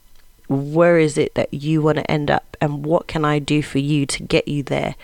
where 0.47 0.97
is 0.97 1.17
it 1.17 1.35
that 1.35 1.53
you 1.53 1.81
want 1.81 1.97
to 1.97 2.11
end 2.11 2.31
up 2.31 2.57
and 2.59 2.83
what 2.85 3.07
can 3.07 3.23
I 3.23 3.39
do 3.39 3.61
for 3.61 3.79
you 3.79 4.05
to 4.07 4.23
get 4.23 4.47
you 4.47 4.63
there? 4.63 4.95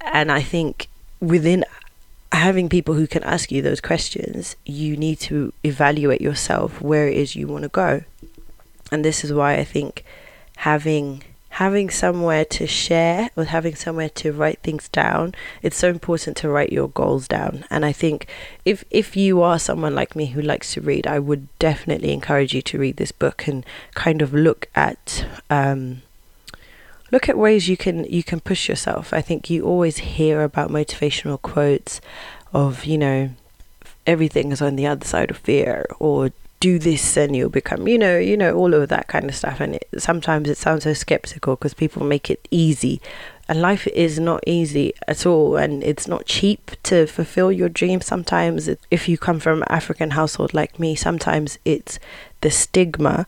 And 0.00 0.32
I 0.32 0.42
think 0.42 0.88
within 1.20 1.64
having 2.32 2.68
people 2.68 2.94
who 2.94 3.06
can 3.06 3.22
ask 3.22 3.52
you 3.52 3.62
those 3.62 3.80
questions, 3.80 4.56
you 4.64 4.96
need 4.96 5.20
to 5.20 5.52
evaluate 5.64 6.20
yourself 6.20 6.80
where 6.80 7.08
it 7.08 7.16
is 7.16 7.36
you 7.36 7.46
want 7.46 7.62
to 7.62 7.68
go. 7.68 8.02
And 8.90 9.04
this 9.04 9.24
is 9.24 9.32
why 9.32 9.54
I 9.54 9.64
think 9.64 10.04
having 10.56 11.22
having 11.56 11.88
somewhere 11.90 12.44
to 12.44 12.66
share 12.66 13.30
or 13.36 13.44
having 13.44 13.74
somewhere 13.74 14.08
to 14.10 14.32
write 14.32 14.58
things 14.60 14.88
down 14.88 15.34
it's 15.62 15.76
so 15.76 15.88
important 15.88 16.36
to 16.36 16.48
write 16.48 16.72
your 16.72 16.88
goals 16.88 17.26
down 17.28 17.64
and 17.70 17.84
i 17.84 17.92
think 17.92 18.26
if 18.64 18.84
if 18.90 19.16
you 19.16 19.40
are 19.42 19.58
someone 19.58 19.94
like 19.94 20.16
me 20.16 20.26
who 20.26 20.42
likes 20.42 20.74
to 20.74 20.80
read 20.80 21.06
i 21.06 21.18
would 21.18 21.46
definitely 21.58 22.12
encourage 22.12 22.54
you 22.54 22.62
to 22.62 22.78
read 22.78 22.96
this 22.96 23.12
book 23.12 23.46
and 23.46 23.64
kind 23.94 24.22
of 24.22 24.34
look 24.34 24.68
at 24.74 25.26
um, 25.50 26.02
look 27.12 27.28
at 27.28 27.38
ways 27.38 27.68
you 27.68 27.76
can 27.76 28.04
you 28.04 28.22
can 28.22 28.40
push 28.40 28.68
yourself. 28.68 29.12
I 29.12 29.20
think 29.20 29.50
you 29.50 29.64
always 29.64 29.98
hear 29.98 30.42
about 30.42 30.70
motivational 30.70 31.40
quotes 31.40 32.00
of, 32.52 32.84
you 32.84 32.98
know, 32.98 33.30
everything 34.06 34.52
is 34.52 34.62
on 34.62 34.76
the 34.76 34.86
other 34.86 35.04
side 35.04 35.30
of 35.30 35.38
fear 35.38 35.86
or 35.98 36.30
do 36.66 36.78
this 36.78 37.16
and 37.16 37.36
you'll 37.36 37.48
become 37.48 37.86
you 37.86 37.98
know 38.04 38.18
you 38.18 38.36
know 38.36 38.52
all 38.60 38.74
of 38.74 38.88
that 38.88 39.06
kind 39.08 39.26
of 39.28 39.34
stuff. 39.34 39.60
And 39.60 39.76
it, 39.76 39.88
sometimes 39.98 40.48
it 40.48 40.58
sounds 40.58 40.84
so 40.84 40.94
skeptical 40.94 41.54
because 41.56 41.74
people 41.74 42.04
make 42.04 42.30
it 42.30 42.40
easy. 42.50 43.00
And 43.48 43.60
life 43.60 43.86
is 43.88 44.18
not 44.18 44.40
easy 44.46 44.92
at 45.06 45.24
all 45.24 45.56
and 45.56 45.84
it's 45.84 46.08
not 46.08 46.26
cheap 46.26 46.62
to 46.84 47.06
fulfill 47.06 47.52
your 47.52 47.68
dreams 47.68 48.06
sometimes. 48.06 48.68
If 48.90 49.08
you 49.08 49.16
come 49.16 49.38
from 49.38 49.62
an 49.62 49.68
african 49.68 50.10
household 50.20 50.52
like 50.54 50.80
me 50.80 50.96
sometimes 50.96 51.58
it's 51.64 51.98
the 52.40 52.50
stigma 52.50 53.26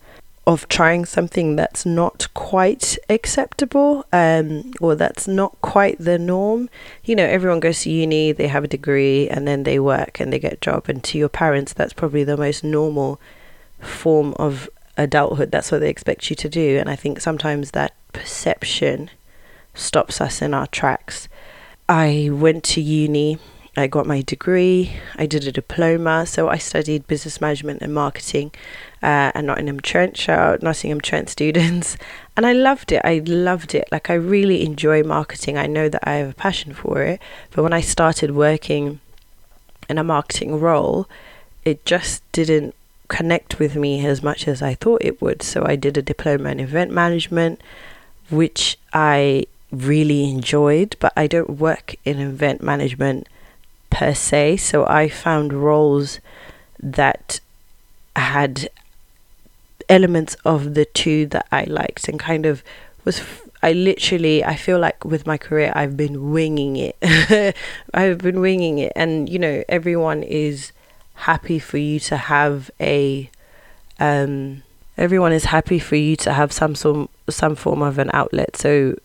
of 0.48 0.66
trying 0.66 1.04
something 1.04 1.56
that's 1.56 1.84
not 1.84 2.26
quite 2.32 2.96
acceptable 3.10 4.06
um, 4.14 4.72
or 4.80 4.94
that's 4.94 5.28
not 5.28 5.60
quite 5.60 5.98
the 5.98 6.18
norm. 6.18 6.70
You 7.04 7.16
know, 7.16 7.26
everyone 7.26 7.60
goes 7.60 7.82
to 7.82 7.90
uni, 7.90 8.32
they 8.32 8.48
have 8.48 8.64
a 8.64 8.68
degree, 8.68 9.28
and 9.28 9.46
then 9.46 9.64
they 9.64 9.78
work 9.78 10.20
and 10.20 10.32
they 10.32 10.38
get 10.38 10.54
a 10.54 10.56
job. 10.56 10.88
And 10.88 11.04
to 11.04 11.18
your 11.18 11.28
parents, 11.28 11.74
that's 11.74 11.92
probably 11.92 12.24
the 12.24 12.38
most 12.38 12.64
normal 12.64 13.20
form 13.78 14.32
of 14.38 14.70
adulthood. 14.96 15.50
That's 15.50 15.70
what 15.70 15.82
they 15.82 15.90
expect 15.90 16.30
you 16.30 16.36
to 16.36 16.48
do. 16.48 16.78
And 16.78 16.88
I 16.88 16.96
think 16.96 17.20
sometimes 17.20 17.72
that 17.72 17.94
perception 18.14 19.10
stops 19.74 20.18
us 20.18 20.40
in 20.40 20.54
our 20.54 20.66
tracks. 20.68 21.28
I 21.90 22.30
went 22.32 22.64
to 22.64 22.80
uni 22.80 23.38
I 23.78 23.86
got 23.86 24.06
my 24.06 24.22
degree, 24.22 24.96
I 25.14 25.26
did 25.26 25.46
a 25.46 25.52
diploma, 25.52 26.26
so 26.26 26.48
I 26.48 26.58
studied 26.58 27.06
business 27.06 27.40
management 27.40 27.80
and 27.80 27.94
marketing 27.94 28.50
uh, 29.02 29.32
at 29.34 29.44
Nottingham 29.44 29.80
Trent, 29.80 30.16
shout 30.16 30.38
out 30.38 30.62
Nottingham 30.62 31.00
Trent 31.00 31.28
students, 31.28 31.96
and 32.36 32.44
I 32.44 32.52
loved 32.52 32.92
it. 32.92 33.02
I 33.04 33.22
loved 33.24 33.74
it. 33.74 33.88
Like, 33.92 34.10
I 34.10 34.14
really 34.14 34.64
enjoy 34.64 35.02
marketing. 35.02 35.56
I 35.56 35.66
know 35.66 35.88
that 35.88 36.06
I 36.08 36.14
have 36.14 36.30
a 36.30 36.34
passion 36.34 36.74
for 36.74 37.02
it, 37.02 37.20
but 37.52 37.62
when 37.62 37.72
I 37.72 37.80
started 37.80 38.32
working 38.32 39.00
in 39.88 39.98
a 39.98 40.04
marketing 40.04 40.60
role, 40.60 41.08
it 41.64 41.84
just 41.84 42.22
didn't 42.32 42.74
connect 43.08 43.58
with 43.58 43.74
me 43.74 44.04
as 44.06 44.22
much 44.22 44.46
as 44.46 44.62
I 44.62 44.74
thought 44.74 45.02
it 45.02 45.20
would. 45.20 45.42
So 45.42 45.64
I 45.66 45.76
did 45.76 45.96
a 45.96 46.02
diploma 46.02 46.50
in 46.50 46.60
event 46.60 46.90
management, 46.90 47.60
which 48.30 48.78
I 48.92 49.46
really 49.72 50.30
enjoyed, 50.30 50.96
but 51.00 51.12
I 51.16 51.26
don't 51.26 51.58
work 51.58 51.94
in 52.04 52.20
event 52.20 52.62
management 52.62 53.26
per 53.90 54.14
se. 54.14 54.58
So 54.58 54.86
I 54.86 55.08
found 55.08 55.52
roles 55.52 56.20
that 56.80 57.40
had 58.14 58.68
elements 59.88 60.36
of 60.44 60.74
the 60.74 60.84
two 60.84 61.26
that 61.26 61.46
I 61.52 61.64
liked 61.64 62.08
and 62.08 62.18
kind 62.18 62.46
of 62.46 62.62
was. 63.04 63.22
I 63.60 63.72
literally, 63.72 64.44
I 64.44 64.54
feel 64.54 64.78
like 64.78 65.04
with 65.04 65.26
my 65.26 65.36
career, 65.36 65.72
I've 65.74 65.96
been 65.96 66.30
winging 66.30 66.76
it. 66.76 67.56
I've 67.94 68.18
been 68.18 68.40
winging 68.40 68.78
it, 68.78 68.92
and 68.94 69.28
you 69.28 69.40
know, 69.40 69.64
everyone 69.68 70.22
is 70.22 70.70
happy 71.18 71.58
for 71.58 71.78
you 71.78 71.98
to 71.98 72.16
have 72.16 72.70
a 72.80 73.28
um 73.98 74.62
everyone 74.96 75.32
is 75.32 75.46
happy 75.46 75.78
for 75.78 75.96
you 75.96 76.14
to 76.14 76.32
have 76.32 76.52
some 76.52 76.76
some 76.76 77.08
some 77.28 77.56
form 77.56 77.82
of 77.82 77.98
an 77.98 78.08
outlet 78.12 78.56
so 78.56 78.96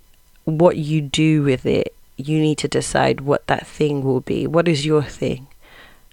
what 0.45 0.77
you 0.77 1.01
do 1.01 1.41
with 1.41 1.65
it 1.65 1.95
you 2.17 2.39
need 2.39 2.57
to 2.57 2.67
decide 2.67 3.21
what 3.21 3.45
that 3.47 3.65
thing 3.65 4.03
will 4.03 4.19
be 4.21 4.45
what 4.45 4.67
is 4.67 4.85
your 4.85 5.01
thing 5.01 5.47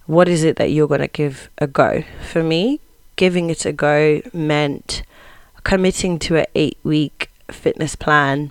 what 0.06 0.26
is 0.26 0.42
it 0.42 0.56
that 0.56 0.70
you're 0.70 0.88
going 0.88 1.00
to 1.00 1.08
give 1.08 1.50
a 1.58 1.66
go 1.66 2.02
for 2.32 2.42
me 2.42 2.80
giving 3.16 3.50
it 3.50 3.64
a 3.64 3.72
go 3.72 4.22
meant 4.32 5.02
committing 5.64 6.18
to 6.18 6.36
an 6.36 6.46
8 6.54 6.78
week 6.82 7.30
fitness 7.50 7.94
plan 7.94 8.50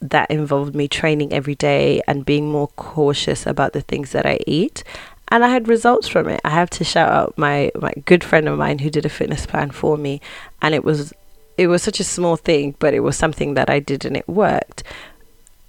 that 0.00 0.30
involved 0.30 0.74
me 0.74 0.88
training 0.88 1.32
every 1.32 1.54
day 1.54 2.02
and 2.08 2.26
being 2.26 2.50
more 2.50 2.68
cautious 2.68 3.46
about 3.46 3.72
the 3.72 3.80
things 3.80 4.12
that 4.12 4.26
I 4.26 4.38
eat. 4.46 4.82
And 5.28 5.44
I 5.44 5.48
had 5.48 5.68
results 5.68 6.08
from 6.08 6.28
it. 6.28 6.40
I 6.44 6.50
have 6.50 6.68
to 6.70 6.84
shout 6.84 7.10
out 7.10 7.38
my, 7.38 7.70
my 7.80 7.94
good 8.04 8.24
friend 8.24 8.48
of 8.48 8.58
mine 8.58 8.80
who 8.80 8.90
did 8.90 9.06
a 9.06 9.08
fitness 9.08 9.46
plan 9.46 9.70
for 9.70 9.96
me. 9.96 10.20
And 10.60 10.74
it 10.74 10.84
was 10.84 11.12
it 11.58 11.66
was 11.66 11.82
such 11.82 12.00
a 12.00 12.04
small 12.04 12.36
thing, 12.36 12.74
but 12.78 12.94
it 12.94 13.00
was 13.00 13.16
something 13.16 13.54
that 13.54 13.68
I 13.68 13.78
did 13.78 14.04
and 14.04 14.16
it 14.16 14.28
worked. 14.28 14.82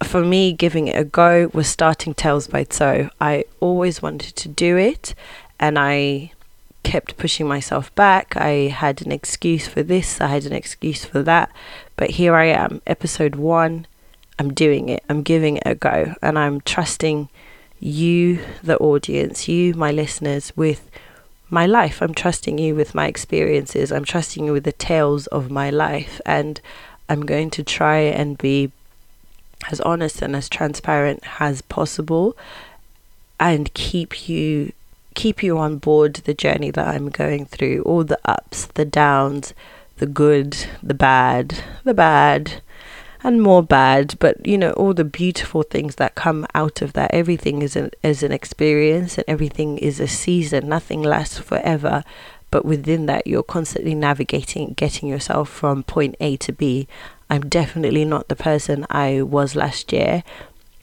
For 0.02 0.24
me, 0.24 0.52
giving 0.52 0.88
it 0.88 0.98
a 0.98 1.04
go 1.04 1.50
was 1.52 1.68
starting 1.68 2.14
Tales 2.14 2.46
by 2.46 2.66
So. 2.70 3.10
I 3.20 3.44
always 3.60 4.02
wanted 4.02 4.34
to 4.36 4.48
do 4.48 4.76
it 4.76 5.14
and 5.60 5.78
I 5.78 6.32
kept 6.84 7.16
pushing 7.16 7.48
myself 7.48 7.92
back. 7.96 8.36
I 8.36 8.68
had 8.68 9.04
an 9.04 9.10
excuse 9.10 9.66
for 9.66 9.82
this, 9.82 10.20
I 10.20 10.28
had 10.28 10.44
an 10.44 10.52
excuse 10.52 11.04
for 11.04 11.22
that. 11.24 11.50
But 11.96 12.10
here 12.10 12.36
I 12.36 12.44
am, 12.44 12.80
episode 12.86 13.34
one 13.34 13.86
I'm 14.38 14.52
doing 14.52 14.88
it, 14.88 15.02
I'm 15.08 15.22
giving 15.22 15.56
it 15.58 15.62
a 15.66 15.74
go, 15.74 16.14
and 16.20 16.38
I'm 16.38 16.60
trusting 16.60 17.28
you, 17.80 18.40
the 18.62 18.76
audience, 18.78 19.48
you, 19.48 19.74
my 19.74 19.90
listeners, 19.90 20.52
with 20.56 20.90
my 21.50 21.66
life. 21.66 22.00
I'm 22.02 22.14
trusting 22.14 22.58
you 22.58 22.74
with 22.74 22.94
my 22.94 23.06
experiences. 23.06 23.92
I'm 23.92 24.04
trusting 24.04 24.46
you 24.46 24.52
with 24.52 24.64
the 24.64 24.72
tales 24.72 25.26
of 25.28 25.50
my 25.50 25.70
life, 25.70 26.20
and 26.26 26.60
I'm 27.08 27.26
going 27.26 27.50
to 27.50 27.62
try 27.62 27.98
and 27.98 28.38
be 28.38 28.72
as 29.70 29.80
honest 29.80 30.20
and 30.22 30.34
as 30.34 30.48
transparent 30.48 31.22
as 31.40 31.62
possible 31.62 32.36
and 33.38 33.72
keep 33.74 34.28
you 34.28 34.72
keep 35.14 35.42
you 35.42 35.58
on 35.58 35.78
board 35.78 36.14
the 36.24 36.34
journey 36.34 36.70
that 36.70 36.88
I'm 36.88 37.08
going 37.08 37.46
through 37.46 37.82
all 37.82 38.04
the 38.04 38.18
ups 38.24 38.66
the 38.74 38.84
downs 38.84 39.54
the 39.96 40.06
good 40.06 40.66
the 40.82 40.94
bad 40.94 41.62
the 41.84 41.94
bad 41.94 42.62
and 43.24 43.40
more 43.40 43.62
bad 43.62 44.14
but 44.20 44.44
you 44.46 44.58
know 44.58 44.72
all 44.72 44.92
the 44.92 45.04
beautiful 45.04 45.62
things 45.62 45.96
that 45.96 46.14
come 46.14 46.46
out 46.54 46.82
of 46.82 46.92
that. 46.92 47.12
Everything 47.12 47.62
is 47.62 47.74
an 47.74 47.90
is 48.02 48.22
an 48.22 48.30
experience 48.32 49.16
and 49.16 49.24
everything 49.26 49.78
is 49.78 49.98
a 49.98 50.06
season. 50.06 50.68
Nothing 50.68 51.02
lasts 51.02 51.38
forever 51.38 52.04
but 52.50 52.64
within 52.64 53.06
that 53.06 53.26
you're 53.26 53.42
constantly 53.42 53.94
navigating 53.94 54.74
getting 54.74 55.08
yourself 55.08 55.48
from 55.48 55.82
point 55.82 56.14
A 56.20 56.36
to 56.36 56.52
B. 56.52 56.86
I'm 57.30 57.48
definitely 57.48 58.04
not 58.04 58.28
the 58.28 58.36
person 58.36 58.86
I 58.90 59.22
was 59.22 59.56
last 59.56 59.92
year 59.92 60.22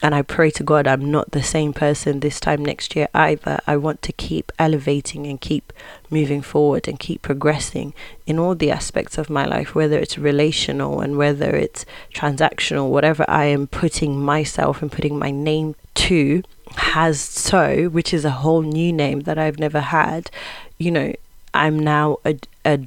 and 0.02 0.16
I 0.16 0.22
pray 0.22 0.50
to 0.50 0.64
God 0.64 0.88
I'm 0.88 1.10
not 1.10 1.30
the 1.30 1.42
same 1.42 1.72
person 1.72 2.20
this 2.20 2.40
time 2.40 2.64
next 2.64 2.96
year 2.96 3.08
either. 3.14 3.60
I 3.68 3.76
want 3.76 4.02
to 4.02 4.12
keep 4.12 4.50
elevating 4.58 5.26
and 5.26 5.40
keep 5.40 5.72
moving 6.10 6.42
forward 6.42 6.88
and 6.88 6.98
keep 6.98 7.22
progressing 7.22 7.94
in 8.26 8.38
all 8.38 8.56
the 8.56 8.72
aspects 8.72 9.16
of 9.16 9.30
my 9.30 9.44
life, 9.44 9.76
whether 9.76 9.98
it's 9.98 10.18
relational 10.18 11.00
and 11.00 11.16
whether 11.16 11.54
it's 11.54 11.86
transactional, 12.12 12.88
whatever 12.90 13.24
I 13.28 13.44
am 13.44 13.68
putting 13.68 14.20
myself 14.20 14.82
and 14.82 14.90
putting 14.90 15.16
my 15.18 15.30
name 15.30 15.76
to 15.94 16.42
has 16.76 17.20
so, 17.20 17.88
which 17.88 18.12
is 18.12 18.24
a 18.24 18.30
whole 18.30 18.62
new 18.62 18.92
name 18.92 19.20
that 19.20 19.38
I've 19.38 19.58
never 19.60 19.80
had. 19.80 20.30
You 20.78 20.90
know, 20.90 21.12
I'm 21.54 21.78
now 21.78 22.18
a, 22.24 22.38
a 22.64 22.80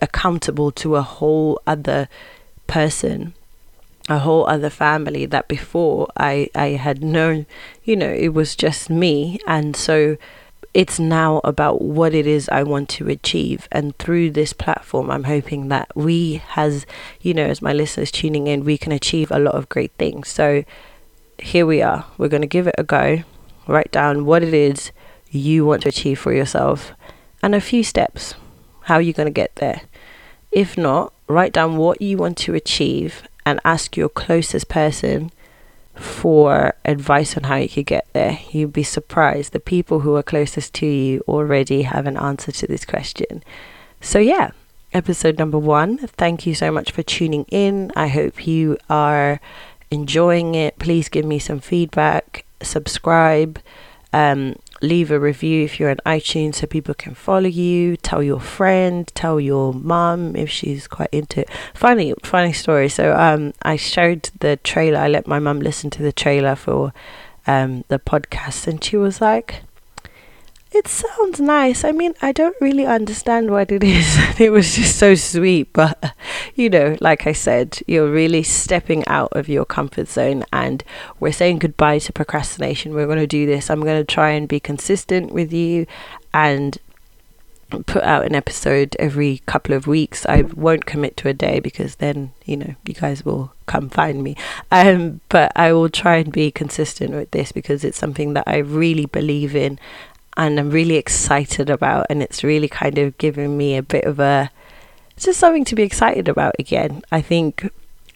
accountable 0.00 0.70
to 0.72 0.96
a 0.96 1.02
whole 1.02 1.60
other 1.66 2.08
person 2.66 3.34
a 4.08 4.18
whole 4.18 4.46
other 4.46 4.70
family 4.70 5.26
that 5.26 5.48
before 5.48 6.08
I, 6.16 6.48
I 6.54 6.68
had 6.70 7.02
known, 7.02 7.46
you 7.84 7.96
know, 7.96 8.10
it 8.10 8.28
was 8.34 8.56
just 8.56 8.90
me. 8.90 9.38
And 9.46 9.76
so 9.76 10.16
it's 10.74 10.98
now 10.98 11.40
about 11.44 11.82
what 11.82 12.14
it 12.14 12.26
is 12.26 12.48
I 12.48 12.62
want 12.62 12.88
to 12.90 13.08
achieve. 13.08 13.68
And 13.70 13.96
through 13.98 14.30
this 14.30 14.52
platform, 14.52 15.10
I'm 15.10 15.24
hoping 15.24 15.68
that 15.68 15.94
we, 15.94 16.42
as 16.56 16.86
you 17.20 17.34
know, 17.34 17.46
as 17.46 17.62
my 17.62 17.72
listeners 17.72 18.10
tuning 18.10 18.46
in, 18.46 18.64
we 18.64 18.78
can 18.78 18.92
achieve 18.92 19.30
a 19.30 19.38
lot 19.38 19.54
of 19.54 19.68
great 19.68 19.92
things. 19.98 20.28
So 20.28 20.64
here 21.38 21.66
we 21.66 21.82
are. 21.82 22.06
We're 22.18 22.28
going 22.28 22.42
to 22.42 22.48
give 22.48 22.66
it 22.66 22.74
a 22.78 22.84
go. 22.84 23.22
Write 23.66 23.92
down 23.92 24.24
what 24.24 24.42
it 24.42 24.54
is 24.54 24.90
you 25.30 25.64
want 25.64 25.82
to 25.82 25.88
achieve 25.88 26.18
for 26.18 26.32
yourself 26.32 26.92
and 27.42 27.54
a 27.54 27.60
few 27.60 27.84
steps. 27.84 28.34
How 28.82 28.96
are 28.96 29.02
you 29.02 29.12
going 29.12 29.26
to 29.26 29.32
get 29.32 29.56
there? 29.56 29.82
If 30.50 30.76
not, 30.76 31.12
write 31.28 31.52
down 31.52 31.76
what 31.76 32.02
you 32.02 32.16
want 32.18 32.36
to 32.38 32.54
achieve 32.54 33.22
and 33.44 33.60
ask 33.64 33.96
your 33.96 34.08
closest 34.08 34.68
person 34.68 35.30
for 35.94 36.74
advice 36.84 37.36
on 37.36 37.44
how 37.44 37.56
you 37.56 37.68
could 37.68 37.86
get 37.86 38.06
there. 38.12 38.38
You'd 38.50 38.72
be 38.72 38.82
surprised. 38.82 39.52
The 39.52 39.60
people 39.60 40.00
who 40.00 40.16
are 40.16 40.22
closest 40.22 40.74
to 40.74 40.86
you 40.86 41.22
already 41.28 41.82
have 41.82 42.06
an 42.06 42.16
answer 42.16 42.52
to 42.52 42.66
this 42.66 42.84
question. 42.84 43.42
So, 44.00 44.18
yeah, 44.18 44.52
episode 44.92 45.38
number 45.38 45.58
one. 45.58 45.98
Thank 45.98 46.46
you 46.46 46.54
so 46.54 46.70
much 46.70 46.92
for 46.92 47.02
tuning 47.02 47.44
in. 47.50 47.92
I 47.94 48.08
hope 48.08 48.46
you 48.46 48.78
are 48.88 49.40
enjoying 49.90 50.54
it. 50.54 50.78
Please 50.78 51.08
give 51.08 51.24
me 51.24 51.38
some 51.38 51.60
feedback, 51.60 52.44
subscribe. 52.62 53.60
Um, 54.12 54.56
leave 54.82 55.10
a 55.10 55.18
review 55.18 55.64
if 55.64 55.78
you're 55.78 55.90
on 55.90 55.98
iTunes 56.04 56.56
so 56.56 56.66
people 56.66 56.94
can 56.94 57.14
follow 57.14 57.48
you. 57.48 57.96
Tell 57.96 58.22
your 58.22 58.40
friend, 58.40 59.08
tell 59.14 59.40
your 59.40 59.72
mum 59.72 60.36
if 60.36 60.50
she's 60.50 60.86
quite 60.86 61.08
into 61.12 61.40
it. 61.40 61.50
Funny, 61.74 62.14
funny 62.22 62.52
story. 62.52 62.88
So 62.88 63.14
um, 63.14 63.52
I 63.62 63.76
showed 63.76 64.30
the 64.40 64.56
trailer. 64.58 64.98
I 64.98 65.08
let 65.08 65.26
my 65.26 65.38
mum 65.38 65.60
listen 65.60 65.88
to 65.90 66.02
the 66.02 66.12
trailer 66.12 66.56
for 66.56 66.92
um, 67.46 67.84
the 67.88 67.98
podcast, 67.98 68.66
and 68.66 68.82
she 68.82 68.96
was 68.96 69.20
like, 69.20 69.62
it 70.74 70.88
sounds 70.88 71.40
nice. 71.40 71.84
I 71.84 71.92
mean, 71.92 72.14
I 72.22 72.32
don't 72.32 72.56
really 72.60 72.86
understand 72.86 73.50
what 73.50 73.70
it 73.70 73.84
is. 73.84 74.16
it 74.40 74.50
was 74.50 74.74
just 74.74 74.98
so 74.98 75.14
sweet. 75.14 75.72
But, 75.72 76.14
you 76.54 76.70
know, 76.70 76.96
like 77.00 77.26
I 77.26 77.32
said, 77.32 77.80
you're 77.86 78.10
really 78.10 78.42
stepping 78.42 79.06
out 79.06 79.32
of 79.32 79.48
your 79.48 79.64
comfort 79.64 80.08
zone 80.08 80.44
and 80.52 80.82
we're 81.20 81.32
saying 81.32 81.58
goodbye 81.58 81.98
to 82.00 82.12
procrastination. 82.12 82.94
We're 82.94 83.06
going 83.06 83.18
to 83.18 83.26
do 83.26 83.46
this. 83.46 83.70
I'm 83.70 83.82
going 83.82 84.00
to 84.00 84.14
try 84.14 84.30
and 84.30 84.48
be 84.48 84.60
consistent 84.60 85.32
with 85.32 85.52
you 85.52 85.86
and 86.32 86.78
put 87.86 88.02
out 88.02 88.24
an 88.24 88.34
episode 88.34 88.96
every 88.98 89.42
couple 89.46 89.74
of 89.74 89.86
weeks. 89.86 90.26
I 90.26 90.42
won't 90.42 90.86
commit 90.86 91.16
to 91.18 91.28
a 91.28 91.34
day 91.34 91.60
because 91.60 91.96
then, 91.96 92.32
you 92.44 92.56
know, 92.56 92.74
you 92.84 92.94
guys 92.94 93.24
will 93.24 93.52
come 93.66 93.88
find 93.88 94.22
me. 94.22 94.36
Um, 94.70 95.20
but 95.28 95.52
I 95.56 95.72
will 95.72 95.88
try 95.88 96.16
and 96.16 96.32
be 96.32 96.50
consistent 96.50 97.12
with 97.12 97.30
this 97.30 97.52
because 97.52 97.84
it's 97.84 97.98
something 97.98 98.34
that 98.34 98.44
I 98.46 98.58
really 98.58 99.06
believe 99.06 99.56
in 99.56 99.78
and 100.36 100.58
I'm 100.58 100.70
really 100.70 100.96
excited 100.96 101.70
about, 101.70 102.06
and 102.08 102.22
it's 102.22 102.42
really 102.42 102.68
kind 102.68 102.98
of 102.98 103.18
giving 103.18 103.56
me 103.56 103.76
a 103.76 103.82
bit 103.82 104.04
of 104.04 104.18
a 104.18 104.50
just 105.16 105.38
something 105.38 105.64
to 105.66 105.74
be 105.74 105.82
excited 105.82 106.28
about 106.28 106.54
again. 106.58 107.02
I 107.12 107.20
think 107.20 107.70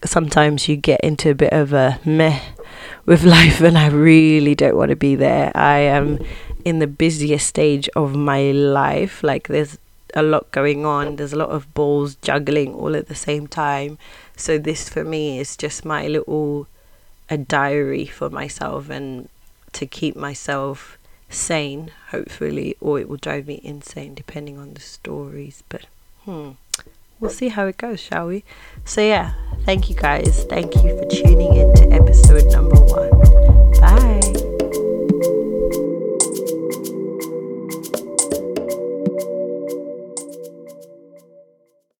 sometimes 0.04 0.68
you 0.68 0.76
get 0.76 1.00
into 1.00 1.30
a 1.30 1.34
bit 1.34 1.52
of 1.52 1.72
a 1.72 2.00
meh 2.04 2.40
with 3.04 3.24
life, 3.36 3.60
and 3.60 3.76
I 3.78 3.88
really 3.88 4.54
don't 4.54 4.76
want 4.76 4.90
to 4.90 4.96
be 4.96 5.14
there. 5.14 5.52
I 5.54 5.78
am 5.78 6.18
in 6.64 6.78
the 6.78 6.86
busiest 6.86 7.46
stage 7.46 7.88
of 7.94 8.14
my 8.14 8.50
life, 8.50 9.22
like, 9.22 9.48
there's 9.48 9.78
a 10.14 10.22
lot 10.22 10.50
going 10.50 10.86
on, 10.86 11.16
there's 11.16 11.32
a 11.32 11.36
lot 11.36 11.50
of 11.50 11.72
balls 11.74 12.16
juggling 12.16 12.74
all 12.74 12.96
at 12.96 13.08
the 13.08 13.14
same 13.14 13.46
time. 13.46 13.98
So, 14.36 14.58
this 14.58 14.88
for 14.88 15.04
me 15.04 15.38
is 15.38 15.56
just 15.56 15.84
my 15.84 16.08
little 16.08 16.66
a 17.28 17.36
diary 17.36 18.06
for 18.06 18.30
myself 18.30 18.88
and 18.88 19.28
to 19.72 19.86
keep 19.86 20.16
myself 20.16 20.96
sane, 21.28 21.90
hopefully, 22.10 22.76
or 22.80 22.98
it 22.98 23.08
will 23.08 23.16
drive 23.16 23.46
me 23.46 23.60
insane 23.62 24.14
depending 24.14 24.58
on 24.58 24.74
the 24.74 24.80
stories. 24.80 25.62
But 25.68 25.86
hmm, 26.24 26.52
we'll 27.20 27.30
see 27.30 27.48
how 27.48 27.66
it 27.66 27.76
goes, 27.76 28.00
shall 28.00 28.28
we? 28.28 28.44
So, 28.84 29.00
yeah, 29.00 29.34
thank 29.64 29.90
you 29.90 29.96
guys. 29.96 30.44
Thank 30.44 30.74
you 30.76 30.96
for 30.98 31.04
tuning 31.06 31.54
in 31.54 31.74
to 31.74 31.92
episode 31.92 32.50
number 32.52 32.76